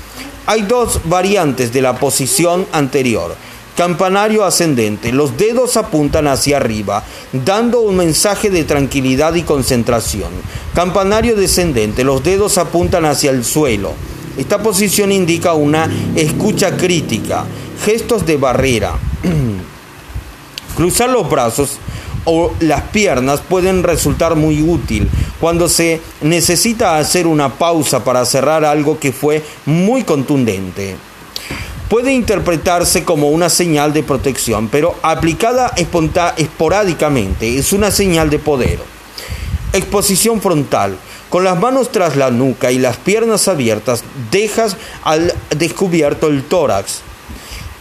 [0.49, 3.35] Hay dos variantes de la posición anterior.
[3.77, 5.11] Campanario ascendente.
[5.11, 7.03] Los dedos apuntan hacia arriba,
[7.45, 10.31] dando un mensaje de tranquilidad y concentración.
[10.73, 12.03] Campanario descendente.
[12.03, 13.93] Los dedos apuntan hacia el suelo.
[14.39, 17.45] Esta posición indica una escucha crítica,
[17.85, 18.93] gestos de barrera.
[20.75, 21.77] Cruzar los brazos
[22.25, 25.09] o las piernas pueden resultar muy útil
[25.39, 30.95] cuando se necesita hacer una pausa para cerrar algo que fue muy contundente.
[31.89, 35.73] Puede interpretarse como una señal de protección, pero aplicada
[36.37, 38.79] esporádicamente es una señal de poder.
[39.73, 40.97] Exposición frontal.
[41.29, 47.01] Con las manos tras la nuca y las piernas abiertas, dejas al descubierto el tórax.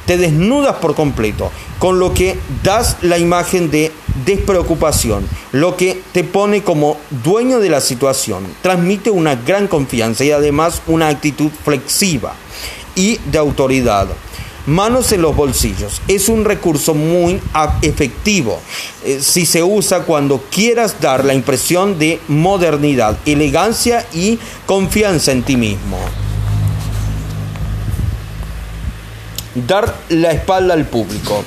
[0.07, 3.93] Te desnudas por completo, con lo que das la imagen de
[4.25, 8.45] despreocupación, lo que te pone como dueño de la situación.
[8.63, 12.35] Transmite una gran confianza y además una actitud flexiva
[12.95, 14.09] y de autoridad.
[14.67, 16.03] Manos en los bolsillos.
[16.09, 17.41] Es un recurso muy
[17.81, 18.61] efectivo
[19.03, 25.43] eh, si se usa cuando quieras dar la impresión de modernidad, elegancia y confianza en
[25.43, 25.99] ti mismo.
[29.55, 31.45] Dar la espalda al público.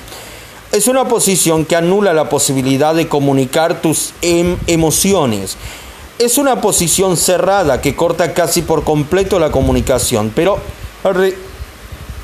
[0.72, 5.58] Es una posición que anula la posibilidad de comunicar tus em, emociones.
[6.18, 10.60] Es una posición cerrada que corta casi por completo la comunicación, pero,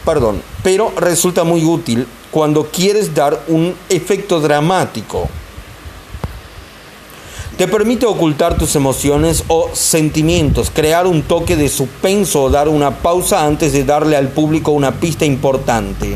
[0.06, 5.28] perdón, pero resulta muy útil cuando quieres dar un efecto dramático.
[7.58, 12.92] Te permite ocultar tus emociones o sentimientos, crear un toque de suspenso o dar una
[13.00, 16.16] pausa antes de darle al público una pista importante.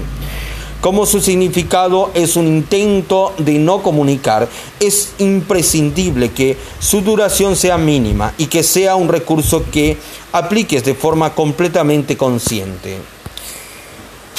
[0.81, 7.77] Como su significado es un intento de no comunicar, es imprescindible que su duración sea
[7.77, 9.95] mínima y que sea un recurso que
[10.31, 12.97] apliques de forma completamente consciente.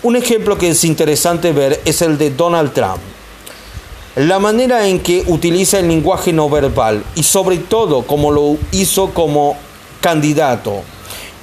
[0.03, 2.99] Un ejemplo que es interesante ver es el de Donald Trump.
[4.17, 9.11] La manera en que utiliza el lenguaje no verbal y sobre todo como lo hizo
[9.11, 9.57] como
[10.01, 10.83] candidato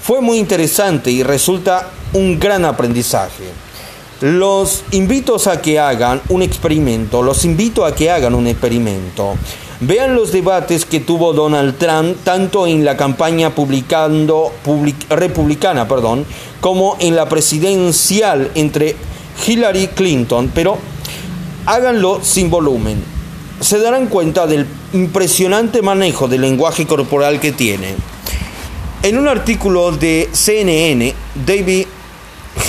[0.03, 3.68] fue muy interesante y resulta un gran aprendizaje.
[4.21, 9.35] Los invito a que hagan un experimento, los invito a que hagan un experimento.
[9.79, 13.53] Vean los debates que tuvo Donald Trump tanto en la campaña
[15.09, 16.25] republicana perdón,
[16.59, 18.97] como en la presidencial entre
[19.47, 20.77] Hillary Clinton, pero
[21.65, 23.01] háganlo sin volumen.
[23.61, 27.95] Se darán cuenta del impresionante manejo del lenguaje corporal que tiene.
[29.01, 31.13] En un artículo de CNN,
[31.45, 31.85] David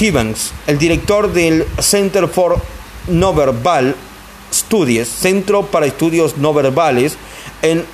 [0.00, 2.58] Gibbons, el director del Center for
[3.08, 3.94] Nonverbal
[4.50, 7.18] Studies, Centro para Estudios No Verbales,
[7.60, 7.84] en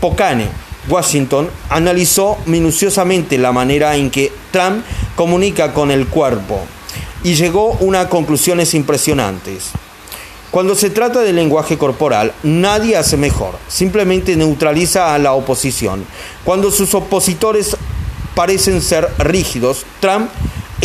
[0.00, 0.46] Pokane,
[0.88, 4.84] Washington, analizó minuciosamente la manera en que Trump
[5.16, 6.60] comunica con el cuerpo
[7.24, 9.70] y llegó a unas conclusiones impresionantes.
[10.52, 16.06] Cuando se trata de lenguaje corporal, nadie hace mejor, simplemente neutraliza a la oposición.
[16.44, 17.76] Cuando sus opositores
[18.36, 20.30] parecen ser rígidos, Trump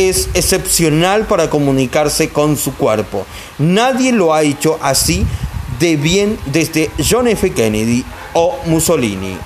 [0.09, 3.25] es excepcional para comunicarse con su cuerpo.
[3.57, 5.25] Nadie lo ha hecho así
[5.79, 7.51] de bien desde John F.
[7.51, 9.37] Kennedy o Mussolini.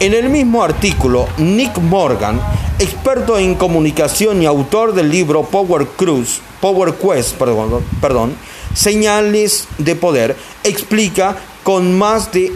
[0.00, 2.40] En el mismo artículo, Nick Morgan,
[2.78, 8.34] experto en comunicación y autor del libro Power Cruise, Power Quest, perdón, perdón,
[8.74, 12.52] Señales de Poder, explica con más de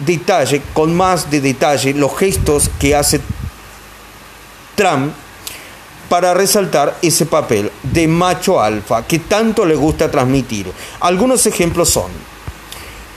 [0.00, 3.20] detalle, con más de detalle los gestos que hace
[4.74, 5.12] Trump
[6.08, 10.70] para resaltar ese papel de macho alfa que tanto le gusta transmitir.
[11.00, 12.10] Algunos ejemplos son,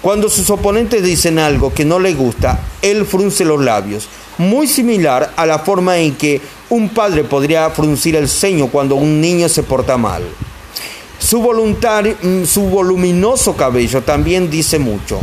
[0.01, 5.33] cuando sus oponentes dicen algo que no le gusta, él frunce los labios, muy similar
[5.35, 9.63] a la forma en que un padre podría fruncir el ceño cuando un niño se
[9.63, 10.23] porta mal.
[11.19, 15.21] Su, mm, su voluminoso cabello también dice mucho,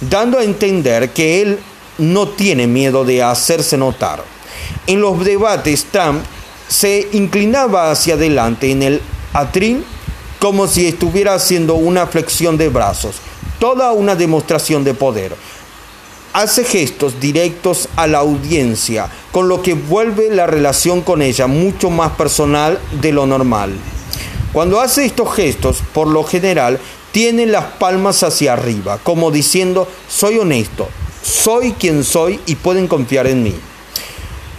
[0.00, 1.58] dando a entender que él
[1.98, 4.22] no tiene miedo de hacerse notar.
[4.86, 6.22] En los debates, Trump
[6.72, 9.02] se inclinaba hacia adelante en el
[9.34, 9.84] atril
[10.38, 13.16] como si estuviera haciendo una flexión de brazos,
[13.58, 15.36] toda una demostración de poder.
[16.32, 21.90] Hace gestos directos a la audiencia, con lo que vuelve la relación con ella mucho
[21.90, 23.74] más personal de lo normal.
[24.54, 26.80] Cuando hace estos gestos, por lo general,
[27.12, 30.88] tiene las palmas hacia arriba, como diciendo, soy honesto,
[31.22, 33.54] soy quien soy y pueden confiar en mí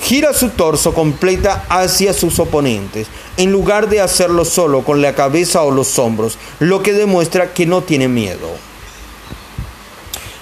[0.03, 5.63] gira su torso completa hacia sus oponentes, en lugar de hacerlo solo con la cabeza
[5.63, 8.49] o los hombros, lo que demuestra que no tiene miedo.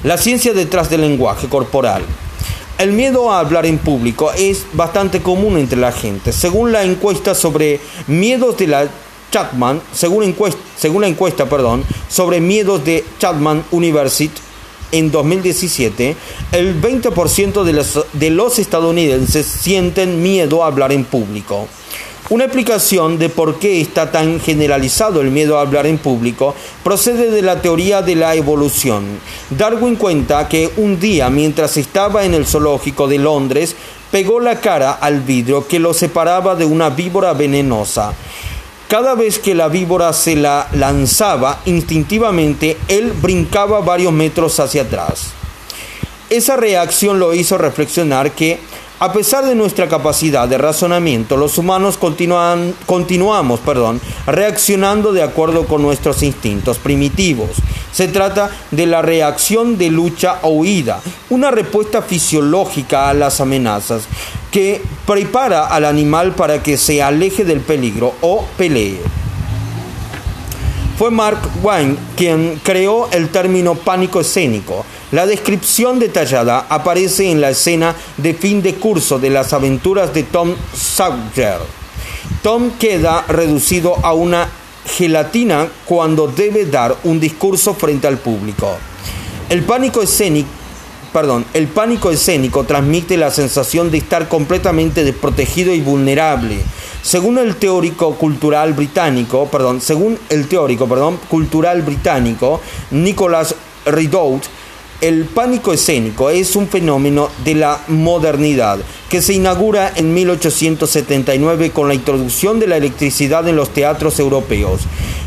[0.04, 2.04] La ciencia detrás del lenguaje corporal.
[2.80, 6.32] El miedo a hablar en público es bastante común entre la gente.
[6.32, 8.88] Según la encuesta sobre miedos de la
[9.32, 14.42] Chapman, según, encuesta, según la encuesta perdón, sobre miedos de Chapman University,
[14.92, 16.16] en 2017,
[16.52, 21.68] el 20% de los, de los estadounidenses sienten miedo a hablar en público.
[22.32, 27.30] Una explicación de por qué está tan generalizado el miedo a hablar en público procede
[27.30, 29.20] de la teoría de la evolución.
[29.50, 33.76] Darwin cuenta que un día mientras estaba en el zoológico de Londres,
[34.12, 38.14] pegó la cara al vidrio que lo separaba de una víbora venenosa.
[38.92, 45.28] Cada vez que la víbora se la lanzaba, instintivamente él brincaba varios metros hacia atrás.
[46.30, 48.60] Esa reacción lo hizo reflexionar que
[49.02, 55.82] a pesar de nuestra capacidad de razonamiento, los humanos continuamos perdón, reaccionando de acuerdo con
[55.82, 57.50] nuestros instintos primitivos.
[57.92, 64.04] Se trata de la reacción de lucha o huida, una respuesta fisiológica a las amenazas
[64.52, 69.02] que prepara al animal para que se aleje del peligro o pelee.
[71.00, 74.86] Fue Mark Wayne quien creó el término pánico escénico.
[75.12, 80.24] La descripción detallada aparece en la escena de fin de curso de las aventuras de
[80.24, 81.60] Tom Sawyer.
[82.42, 84.48] Tom queda reducido a una
[84.86, 88.78] gelatina cuando debe dar un discurso frente al público.
[89.50, 90.50] El pánico escénico
[91.54, 96.62] el pánico escénico transmite la sensación de estar completamente desprotegido y vulnerable
[97.02, 99.50] según el teórico cultural británico,
[99.82, 100.88] según el teórico,
[101.28, 103.56] cultural británico Nicholas
[103.86, 104.44] Ridout,
[105.02, 108.78] el pánico escénico es un fenómeno de la modernidad
[109.10, 114.82] que se inaugura en 1879 con la introducción de la electricidad en los teatros europeos,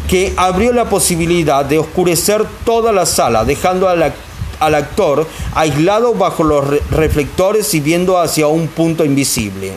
[0.09, 6.64] que abrió la posibilidad de oscurecer toda la sala, dejando al actor aislado bajo los
[6.91, 9.72] reflectores y viendo hacia un punto invisible.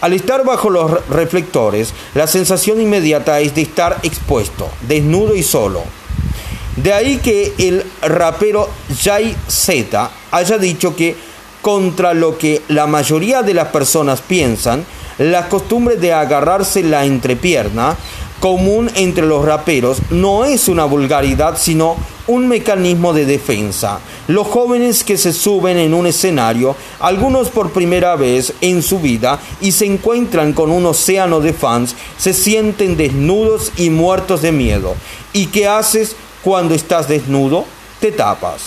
[0.00, 5.82] Al estar bajo los reflectores, la sensación inmediata es de estar expuesto, desnudo y solo.
[6.76, 8.68] De ahí que el rapero
[9.00, 11.16] Jay Z haya dicho que
[11.60, 14.84] contra lo que la mayoría de las personas piensan,
[15.18, 17.96] la costumbre de agarrarse la entrepierna
[18.42, 21.96] común entre los raperos no es una vulgaridad, sino
[22.26, 24.00] un mecanismo de defensa.
[24.26, 29.38] Los jóvenes que se suben en un escenario, algunos por primera vez en su vida,
[29.60, 34.96] y se encuentran con un océano de fans, se sienten desnudos y muertos de miedo.
[35.32, 37.64] ¿Y qué haces cuando estás desnudo?
[38.02, 38.62] Te tapas.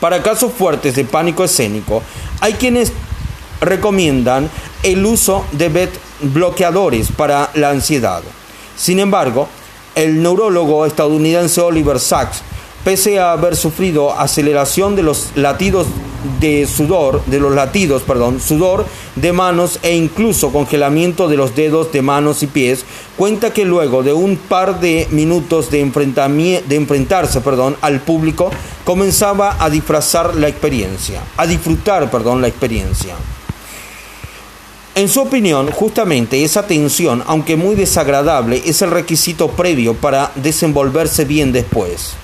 [0.00, 2.02] Para casos fuertes de pánico escénico,
[2.40, 2.92] hay quienes
[3.60, 4.50] recomiendan
[4.82, 5.88] el uso de
[6.22, 8.20] bloqueadores para la ansiedad.
[8.76, 9.46] Sin embargo,
[9.94, 12.42] el neurólogo estadounidense Oliver Sacks,
[12.82, 15.86] pese a haber sufrido aceleración de los latidos
[16.40, 21.92] de sudor, de los latidos, perdón, sudor de manos e incluso congelamiento de los dedos
[21.92, 22.84] de manos y pies,
[23.16, 25.78] cuenta que luego de un par de minutos de,
[26.66, 28.50] de enfrentarse, perdón, al público,
[28.84, 33.14] comenzaba a disfrazar la experiencia, a disfrutar, perdón, la experiencia.
[34.94, 41.24] En su opinión, justamente esa tensión, aunque muy desagradable, es el requisito previo para desenvolverse
[41.24, 42.14] bien después.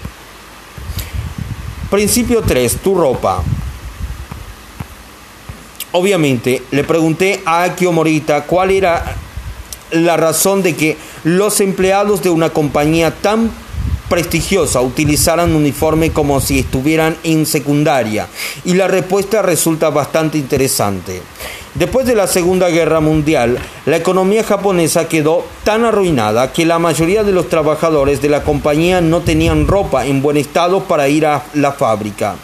[1.90, 2.78] Principio 3.
[2.82, 3.42] Tu ropa.
[5.98, 9.16] Obviamente, le pregunté a Akio Morita cuál era
[9.92, 13.50] la razón de que los empleados de una compañía tan
[14.10, 18.28] prestigiosa utilizaran uniforme como si estuvieran en secundaria
[18.66, 21.22] y la respuesta resulta bastante interesante.
[21.72, 27.24] Después de la Segunda Guerra Mundial, la economía japonesa quedó tan arruinada que la mayoría
[27.24, 31.44] de los trabajadores de la compañía no tenían ropa en buen estado para ir a
[31.54, 32.36] la fábrica.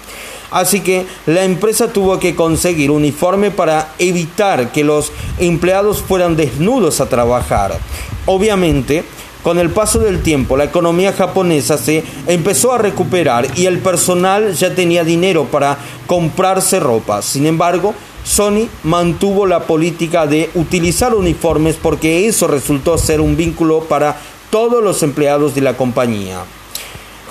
[0.53, 7.01] Así que la empresa tuvo que conseguir uniforme para evitar que los empleados fueran desnudos
[7.01, 7.79] a trabajar.
[8.27, 9.05] Obviamente,
[9.43, 14.55] con el paso del tiempo, la economía japonesa se empezó a recuperar y el personal
[14.55, 17.23] ya tenía dinero para comprarse ropa.
[17.23, 17.95] Sin embargo,
[18.25, 24.17] Sony mantuvo la política de utilizar uniformes porque eso resultó ser un vínculo para
[24.51, 26.45] todos los empleados de la compañía.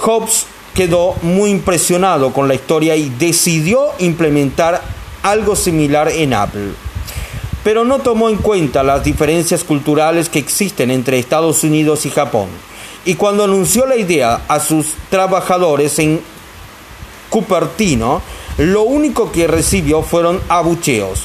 [0.01, 4.81] Hobbs quedó muy impresionado con la historia y decidió implementar
[5.23, 6.71] algo similar en Apple.
[7.63, 12.47] Pero no tomó en cuenta las diferencias culturales que existen entre Estados Unidos y Japón.
[13.05, 16.21] Y cuando anunció la idea a sus trabajadores en
[17.29, 18.21] Cupertino,
[18.57, 21.23] lo único que recibió fueron abucheos.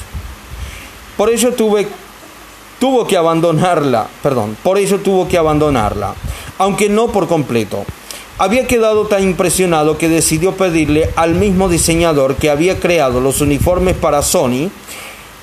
[1.17, 1.89] Por ello tuve,
[2.79, 6.15] tuvo que abandonarla, perdón, por tuvo que abandonarla,
[6.59, 7.85] aunque no por completo.
[8.39, 13.97] Había quedado tan impresionado que decidió pedirle al mismo diseñador que había creado los uniformes
[13.97, 14.69] para Sony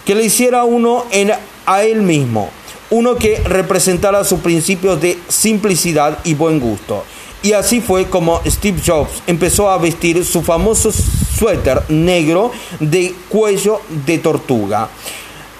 [0.05, 1.31] que le hiciera uno en,
[1.65, 2.51] a él mismo,
[2.91, 7.03] uno que representara sus principios de simplicidad y buen gusto.
[7.41, 13.81] Y así fue como Steve Jobs empezó a vestir su famoso suéter negro de cuello
[14.05, 14.87] de tortuga,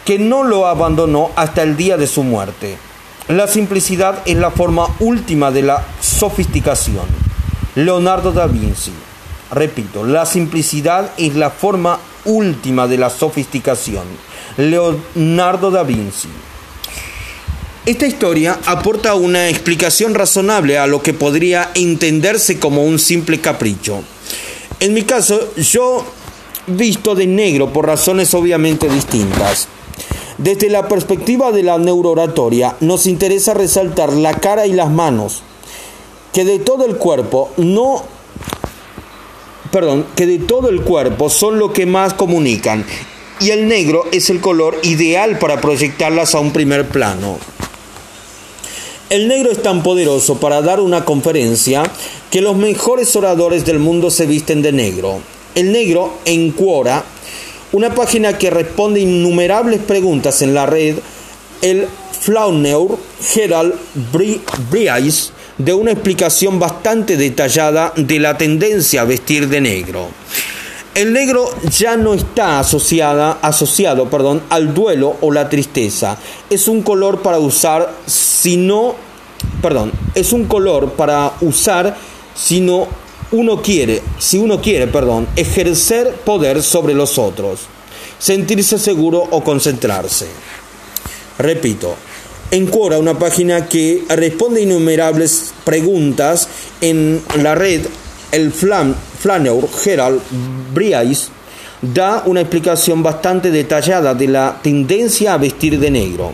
[0.06, 2.78] que no lo abandonó hasta el día de su muerte.
[3.30, 7.06] La simplicidad es la forma última de la sofisticación.
[7.76, 8.92] Leonardo da Vinci.
[9.50, 14.04] Repito, la simplicidad es la forma última de la sofisticación.
[14.58, 16.28] Leonardo da Vinci.
[17.86, 24.04] Esta historia aporta una explicación razonable a lo que podría entenderse como un simple capricho.
[24.82, 26.06] En mi caso, yo
[26.68, 29.70] visto de negro por razones obviamente distintas.
[30.38, 35.44] Desde la perspectiva de la neurooratoria, nos interesa resaltar la cara y las manos,
[36.32, 38.04] que de todo el cuerpo no
[39.74, 42.86] perdón, que de todo el cuerpo son lo que más comunican
[43.40, 47.40] y el negro es el color ideal para proyectarlas a un primer plano.
[49.10, 51.84] El negro es tan poderoso para dar una conferencia
[52.32, 55.20] que los mejores oradores del mundo se visten de negro.
[55.56, 57.04] El negro en Quora,
[57.74, 60.96] una página que responde innumerables preguntas en la red,
[61.62, 61.88] el
[62.20, 63.74] Flauneur Gerald
[64.72, 70.08] Brice de una explicación bastante detallada de la tendencia a vestir de negro.
[70.96, 76.18] El negro ya no está asociada, asociado perdón, al duelo o la tristeza.
[76.52, 78.96] Es un color para usar si no
[79.62, 81.98] perdón, es un color para usar
[82.36, 82.88] si no
[83.34, 87.62] uno quiere, si uno quiere, perdón, ejercer poder sobre los otros,
[88.20, 90.28] sentirse seguro o concentrarse.
[91.40, 91.96] Repito,
[92.52, 96.48] en Quora, una página que responde innumerables preguntas
[96.80, 97.82] en la red,
[98.32, 100.22] el Flan, Flaneur Gerald
[100.74, 101.30] Briais
[101.82, 106.34] da una explicación bastante detallada de la tendencia a vestir de negro.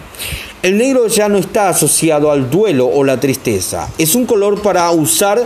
[0.61, 3.89] El negro ya no está asociado al duelo o la tristeza.
[3.97, 5.45] Es un color para usar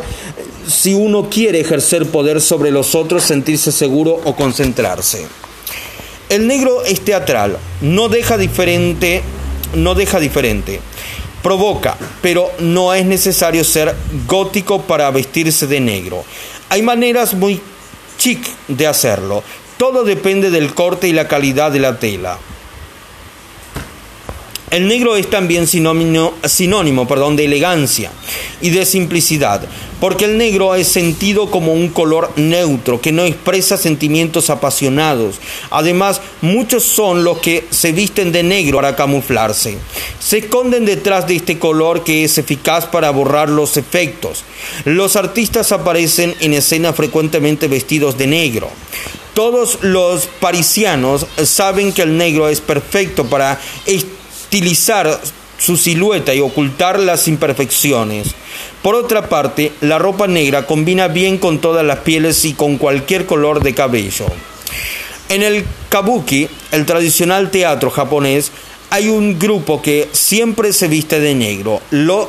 [0.67, 5.27] si uno quiere ejercer poder sobre los otros, sentirse seguro o concentrarse.
[6.29, 9.21] El negro es teatral, no deja diferente
[9.75, 10.79] no deja diferente.
[11.41, 13.93] Provoca, pero no es necesario ser
[14.27, 16.23] gótico para vestirse de negro.
[16.69, 17.59] Hay maneras muy
[18.17, 19.43] chic de hacerlo.
[19.77, 22.37] Todo depende del corte y la calidad de la tela.
[24.73, 28.09] El negro es también sinónimo, sinónimo perdón, de elegancia
[28.59, 29.61] y de simplicidad,
[29.99, 35.35] porque el negro es sentido como un color neutro que no expresa sentimientos apasionados.
[35.69, 39.77] Además, muchos son los que se visten de negro para camuflarse.
[40.19, 44.43] Se esconden detrás de este color que es eficaz para borrar los efectos.
[44.85, 48.71] Los artistas aparecen en escena frecuentemente vestidos de negro.
[49.35, 53.59] Todos los parisianos saben que el negro es perfecto para
[54.53, 55.19] estilizar
[55.57, 58.35] su silueta y ocultar las imperfecciones.
[58.83, 63.25] Por otra parte, la ropa negra combina bien con todas las pieles y con cualquier
[63.25, 64.27] color de cabello.
[65.29, 68.51] En el kabuki, el tradicional teatro japonés,
[68.91, 72.27] hay un grupo que siempre se viste de negro, los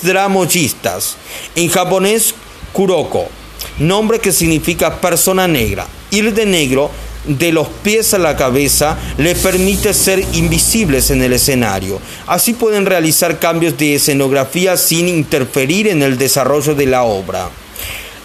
[0.00, 1.18] tramoyistas.
[1.56, 2.34] En japonés,
[2.72, 3.28] kuroko,
[3.78, 5.86] nombre que significa persona negra.
[6.10, 6.90] Ir de negro
[7.26, 12.00] de los pies a la cabeza les permite ser invisibles en el escenario.
[12.26, 17.50] Así pueden realizar cambios de escenografía sin interferir en el desarrollo de la obra.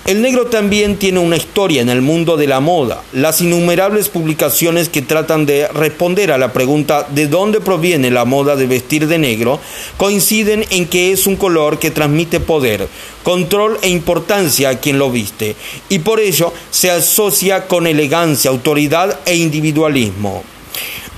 [0.05, 3.03] El negro también tiene una historia en el mundo de la moda.
[3.13, 8.55] Las innumerables publicaciones que tratan de responder a la pregunta de dónde proviene la moda
[8.55, 9.59] de vestir de negro
[9.97, 12.87] coinciden en que es un color que transmite poder,
[13.21, 15.55] control e importancia a quien lo viste,
[15.87, 20.43] y por ello se asocia con elegancia, autoridad e individualismo.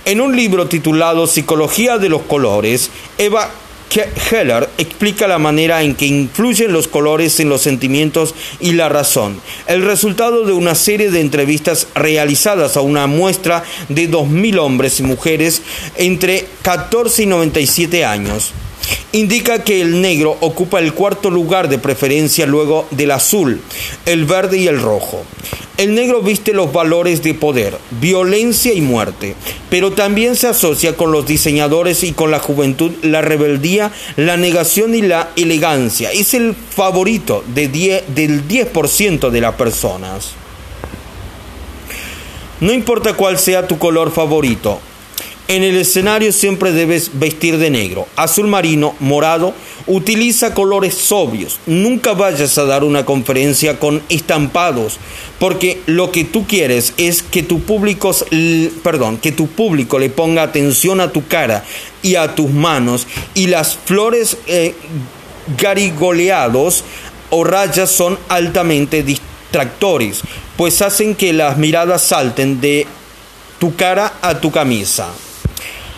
[0.06, 3.50] En un libro titulado Psicología de los Colores, Eva
[4.02, 9.40] Heller explica la manera en que influyen los colores en los sentimientos y la razón.
[9.68, 15.04] El resultado de una serie de entrevistas realizadas a una muestra de 2.000 hombres y
[15.04, 15.62] mujeres
[15.96, 18.54] entre 14 y 97 años
[19.12, 23.62] indica que el negro ocupa el cuarto lugar de preferencia luego del azul,
[24.06, 25.24] el verde y el rojo.
[25.78, 29.36] El negro viste los valores de poder, violencia y muerte,
[29.70, 34.94] pero también se asocia con los diseñadores y con la juventud, la rebeldía, la negación
[34.94, 36.12] y la elegancia.
[36.12, 40.34] Es el favorito de del 10% de las personas.
[42.60, 44.80] No importa cuál sea tu color favorito,
[45.50, 49.54] en el escenario siempre debes vestir de negro, azul marino, morado.
[49.86, 51.60] Utiliza colores obvios.
[51.66, 54.98] Nunca vayas a dar una conferencia con estampados,
[55.40, 58.16] porque lo que tú quieres es que tu público,
[58.82, 61.66] perdón, que tu público le ponga atención a tu cara
[62.02, 64.74] y a tus manos y las flores eh,
[65.58, 66.86] garigoleados
[67.32, 70.22] o rayas son altamente distractores,
[70.56, 72.88] pues hacen que las miradas salten de
[73.60, 75.10] tu cara a tu camisa.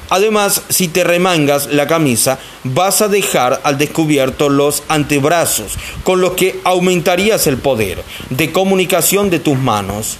[0.09, 6.33] Además, si te remangas la camisa, vas a dejar al descubierto los antebrazos, con los
[6.33, 10.17] que aumentarías el poder de comunicación de tus manos.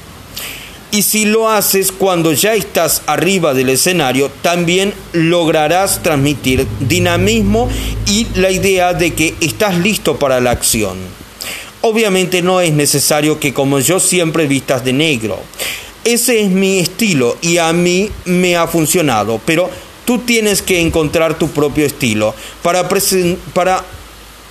[0.92, 7.70] Y si lo haces cuando ya estás arriba del escenario, también lograrás transmitir dinamismo
[8.08, 10.98] y la idea de que estás listo para la acción.
[11.82, 15.40] Obviamente no es necesario que como yo siempre vistas de negro.
[16.06, 19.72] Ese es mi estilo y a mí me ha funcionado, pero
[20.06, 22.88] tú tienes que encontrar tu propio estilo para,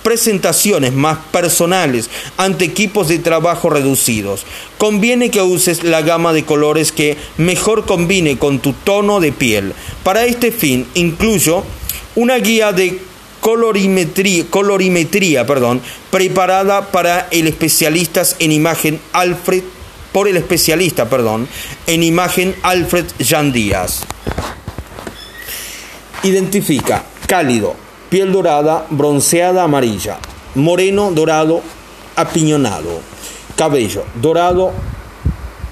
[0.03, 4.45] presentaciones más personales ante equipos de trabajo reducidos.
[4.77, 9.71] Conviene que uses la gama de colores que mejor combine con tu tono de piel.
[10.03, 11.63] Para este fin incluyo
[12.15, 12.99] una guía de
[13.39, 15.81] colorimetría, colorimetría perdón,
[16.11, 19.63] preparada para el especialista en imagen Alfred
[20.15, 21.45] por el especialista, perdón,
[21.87, 24.05] en imagen Alfred Jan Díaz.
[26.23, 27.75] Identifica cálido,
[28.09, 30.19] piel dorada, bronceada amarilla,
[30.55, 31.61] moreno, dorado,
[32.15, 33.01] apiñonado,
[33.57, 34.71] cabello dorado,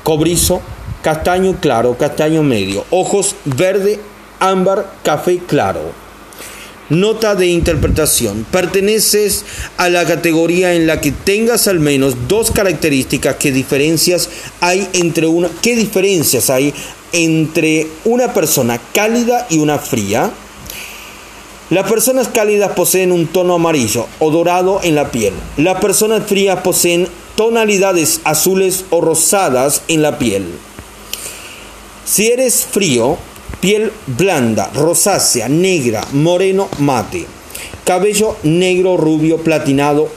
[0.03, 0.59] cobrizo,
[1.01, 3.97] castaño claro, castaño medio, ojos verde,
[4.41, 6.02] ámbar, café claro.
[6.93, 8.45] Nota de interpretación.
[8.51, 9.45] Perteneces
[9.77, 14.29] a la categoría en la que tengas al menos dos características que diferencias
[14.61, 16.71] hay entre una ¿qué diferencias hay
[17.11, 20.29] entre una persona cálida y una fría?
[21.71, 25.33] Las personas cálidas poseen un tono amarillo o dorado en la piel.
[25.57, 30.45] Las personas frías poseen tonalidades azules o rosadas en la piel.
[32.05, 33.17] Si eres frío,
[33.63, 37.25] Piel blanda, rosácea, negra, moreno, mate.
[37.85, 40.09] Cabello negro, rubio, platinado,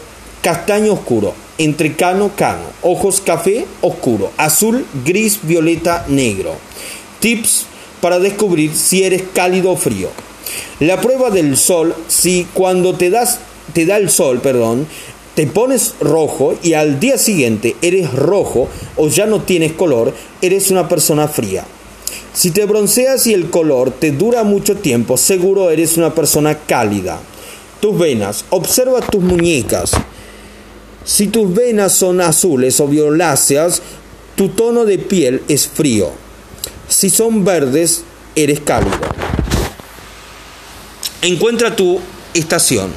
[0.42, 2.64] castaño oscuro, entre cano, cano.
[2.82, 6.56] Ojos café, oscuro, azul, gris, violeta, negro.
[7.20, 7.66] Tips
[8.00, 10.08] para descubrir si eres cálido o frío.
[10.80, 13.38] La prueba del sol, si cuando te, das,
[13.72, 14.88] te da el sol, perdón,
[15.36, 20.72] te pones rojo y al día siguiente eres rojo o ya no tienes color, eres
[20.72, 21.64] una persona fría.
[22.32, 27.18] Si te bronceas y el color te dura mucho tiempo, seguro eres una persona cálida.
[27.80, 29.92] Tus venas, observa tus muñecas.
[31.04, 33.80] Si tus venas son azules o violáceas,
[34.34, 36.10] tu tono de piel es frío.
[36.88, 38.04] Si son verdes,
[38.34, 38.98] eres cálido.
[41.22, 42.00] Encuentra tu
[42.34, 42.90] estación.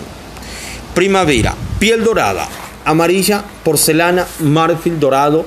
[0.93, 2.49] Primavera, piel dorada,
[2.83, 5.45] amarilla, porcelana, marfil dorado,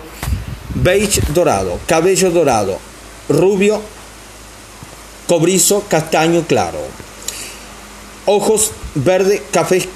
[0.74, 2.78] beige dorado, cabello dorado,
[3.28, 3.80] rubio,
[5.26, 6.78] cobrizo, castaño claro.
[8.26, 9.86] Ojos verde, café,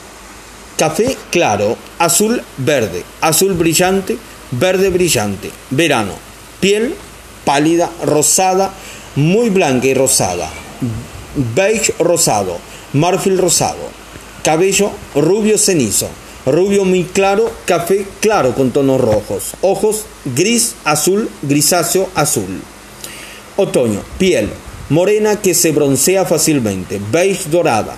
[0.76, 4.18] café claro, azul verde, azul brillante,
[4.50, 5.50] verde brillante.
[5.70, 6.12] Verano,
[6.60, 6.94] piel
[7.46, 8.72] pálida, rosada,
[9.14, 10.50] muy blanca y rosada.
[11.54, 12.58] Beige rosado,
[12.92, 13.96] marfil rosado.
[14.42, 16.08] Cabello rubio cenizo,
[16.44, 19.54] rubio muy claro, café claro con tonos rojos.
[19.62, 22.60] Ojos gris, azul, grisáceo, azul.
[23.56, 24.50] Otoño, piel
[24.88, 27.96] morena que se broncea fácilmente, beige dorada,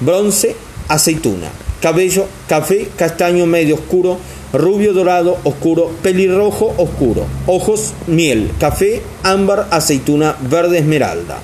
[0.00, 0.56] bronce,
[0.88, 1.50] aceituna,
[1.80, 4.18] cabello café, castaño medio oscuro,
[4.52, 11.38] rubio dorado oscuro, pelirrojo oscuro, ojos miel, café, ámbar, aceituna, verde esmeralda.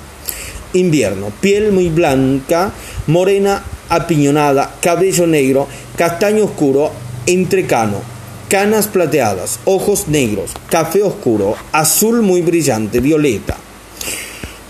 [0.73, 2.71] Invierno, piel muy blanca,
[3.05, 6.91] morena, apiñonada, cabello negro, castaño oscuro,
[7.25, 8.01] entrecano,
[8.47, 13.57] canas plateadas, ojos negros, café oscuro, azul muy brillante, violeta.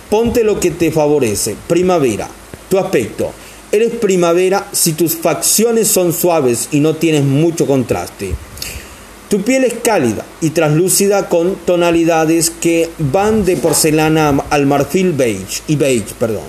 [0.09, 1.55] Ponte lo que te favorece.
[1.67, 2.27] Primavera.
[2.69, 3.31] Tu aspecto.
[3.71, 8.33] Eres primavera si tus facciones son suaves y no tienes mucho contraste.
[9.29, 15.61] Tu piel es cálida y translúcida con tonalidades que van de porcelana al marfil beige
[15.67, 16.45] y beige, perdón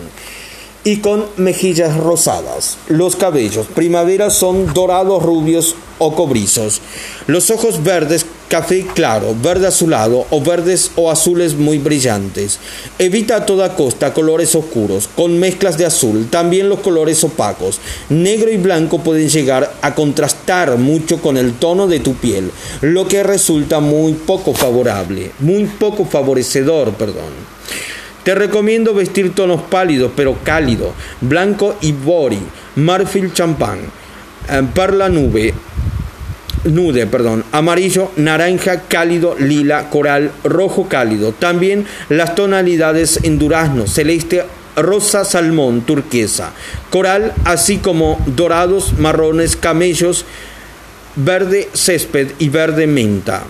[0.85, 2.79] y con mejillas rosadas.
[2.89, 6.81] Los cabellos primavera son dorados, rubios o cobrizos.
[7.27, 12.59] Los ojos verdes, café claro, verde azulado o verdes o azules muy brillantes.
[12.99, 17.81] Evita a toda costa colores oscuros, con mezclas de azul, también los colores opacos.
[18.09, 22.51] Negro y blanco pueden llegar a contrastar mucho con el tono de tu piel,
[22.81, 27.59] lo que resulta muy poco favorable, muy poco favorecedor, perdón.
[28.29, 32.39] Te recomiendo vestir tonos pálidos pero cálidos, blanco y bori,
[32.77, 33.79] marfil champán,
[34.51, 35.55] eh, perla nube,
[36.65, 41.33] nude, perdón, amarillo, naranja cálido, lila, coral, rojo cálido.
[41.33, 44.45] También las tonalidades en durazno, celeste,
[44.77, 46.53] rosa, salmón, turquesa,
[46.91, 50.27] coral, así como dorados, marrones, camellos,
[51.17, 53.45] verde césped y verde menta.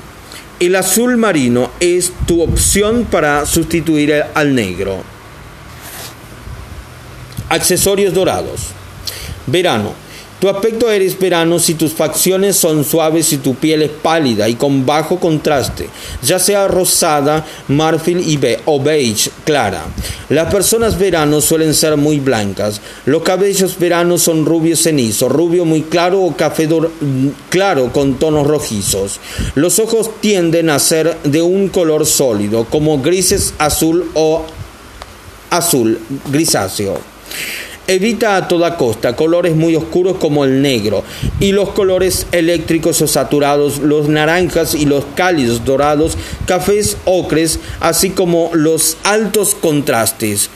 [0.61, 5.05] El azul marino es tu opción para sustituir al negro.
[7.49, 8.69] Accesorios dorados.
[9.47, 10.08] Verano.
[10.41, 14.55] Tu aspecto eres verano si tus facciones son suaves y tu piel es pálida y
[14.55, 15.89] con bajo contraste,
[16.23, 19.85] ya sea rosada, marfil y o beige clara.
[20.29, 22.81] Las personas verano suelen ser muy blancas.
[23.05, 26.69] Los cabellos veranos son rubio cenizo, rubio muy claro o café
[27.49, 29.19] claro con tonos rojizos.
[29.57, 34.45] Los ojos tienden a ser de un color sólido, como grises azul o
[35.51, 35.99] azul
[36.31, 37.01] grisáceo.
[37.91, 41.05] Evita a toda costa colores muy oscuros como el negro
[41.41, 48.11] y los colores eléctricos o saturados, los naranjas y los cálidos dorados, cafés ocres, así
[48.11, 50.51] como los altos contrastes.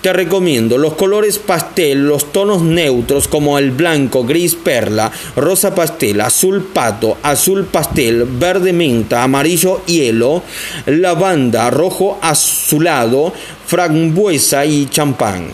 [0.00, 6.20] Te recomiendo los colores pastel, los tonos neutros como el blanco, gris perla, rosa pastel,
[6.20, 10.42] azul pato, azul pastel, verde menta, amarillo hielo,
[10.86, 13.32] lavanda, rojo azulado,
[13.66, 15.50] frambuesa y champán.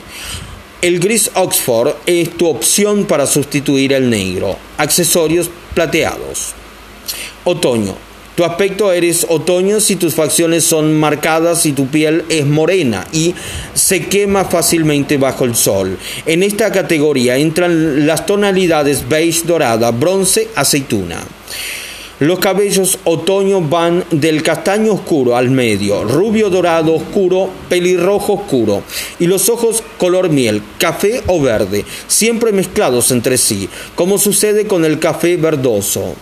[0.82, 4.58] El gris Oxford es tu opción para sustituir el negro.
[4.78, 6.54] Accesorios plateados.
[7.44, 7.94] Otoño.
[8.34, 13.32] Tu aspecto eres otoño si tus facciones son marcadas y tu piel es morena y
[13.74, 15.96] se quema fácilmente bajo el sol.
[16.26, 21.22] En esta categoría entran las tonalidades beige dorada, bronce, aceituna.
[22.22, 28.84] Los cabellos otoño van del castaño oscuro al medio, rubio dorado oscuro, pelirrojo oscuro,
[29.18, 34.84] y los ojos color miel, café o verde, siempre mezclados entre sí, como sucede con
[34.84, 36.14] el café verdoso.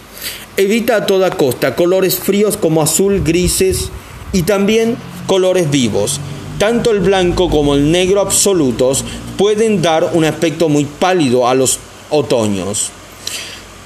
[0.56, 3.90] Evita a toda costa colores fríos como azul, grises
[4.32, 4.96] y también
[5.26, 6.18] colores vivos.
[6.56, 9.04] Tanto el blanco como el negro absolutos
[9.36, 11.78] pueden dar un aspecto muy pálido a los
[12.08, 12.90] otoños.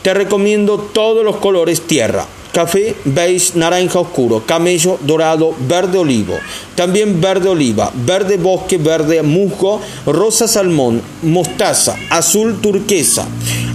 [0.04, 2.26] Te recomiendo todos los colores tierra.
[2.52, 6.34] Café, beige, naranja oscuro, camello, dorado, verde olivo,
[6.74, 13.26] también verde oliva, verde bosque, verde musgo, rosa salmón, mostaza, azul turquesa,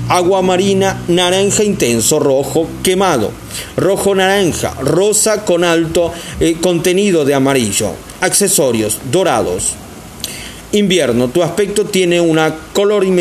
[0.08, 3.32] agua marina, naranja intenso, rojo quemado,
[3.76, 7.90] rojo naranja, rosa con alto eh, contenido de amarillo,
[8.22, 9.74] accesorios dorados.
[10.74, 13.18] Invierno, tu aspecto tiene una colorimetría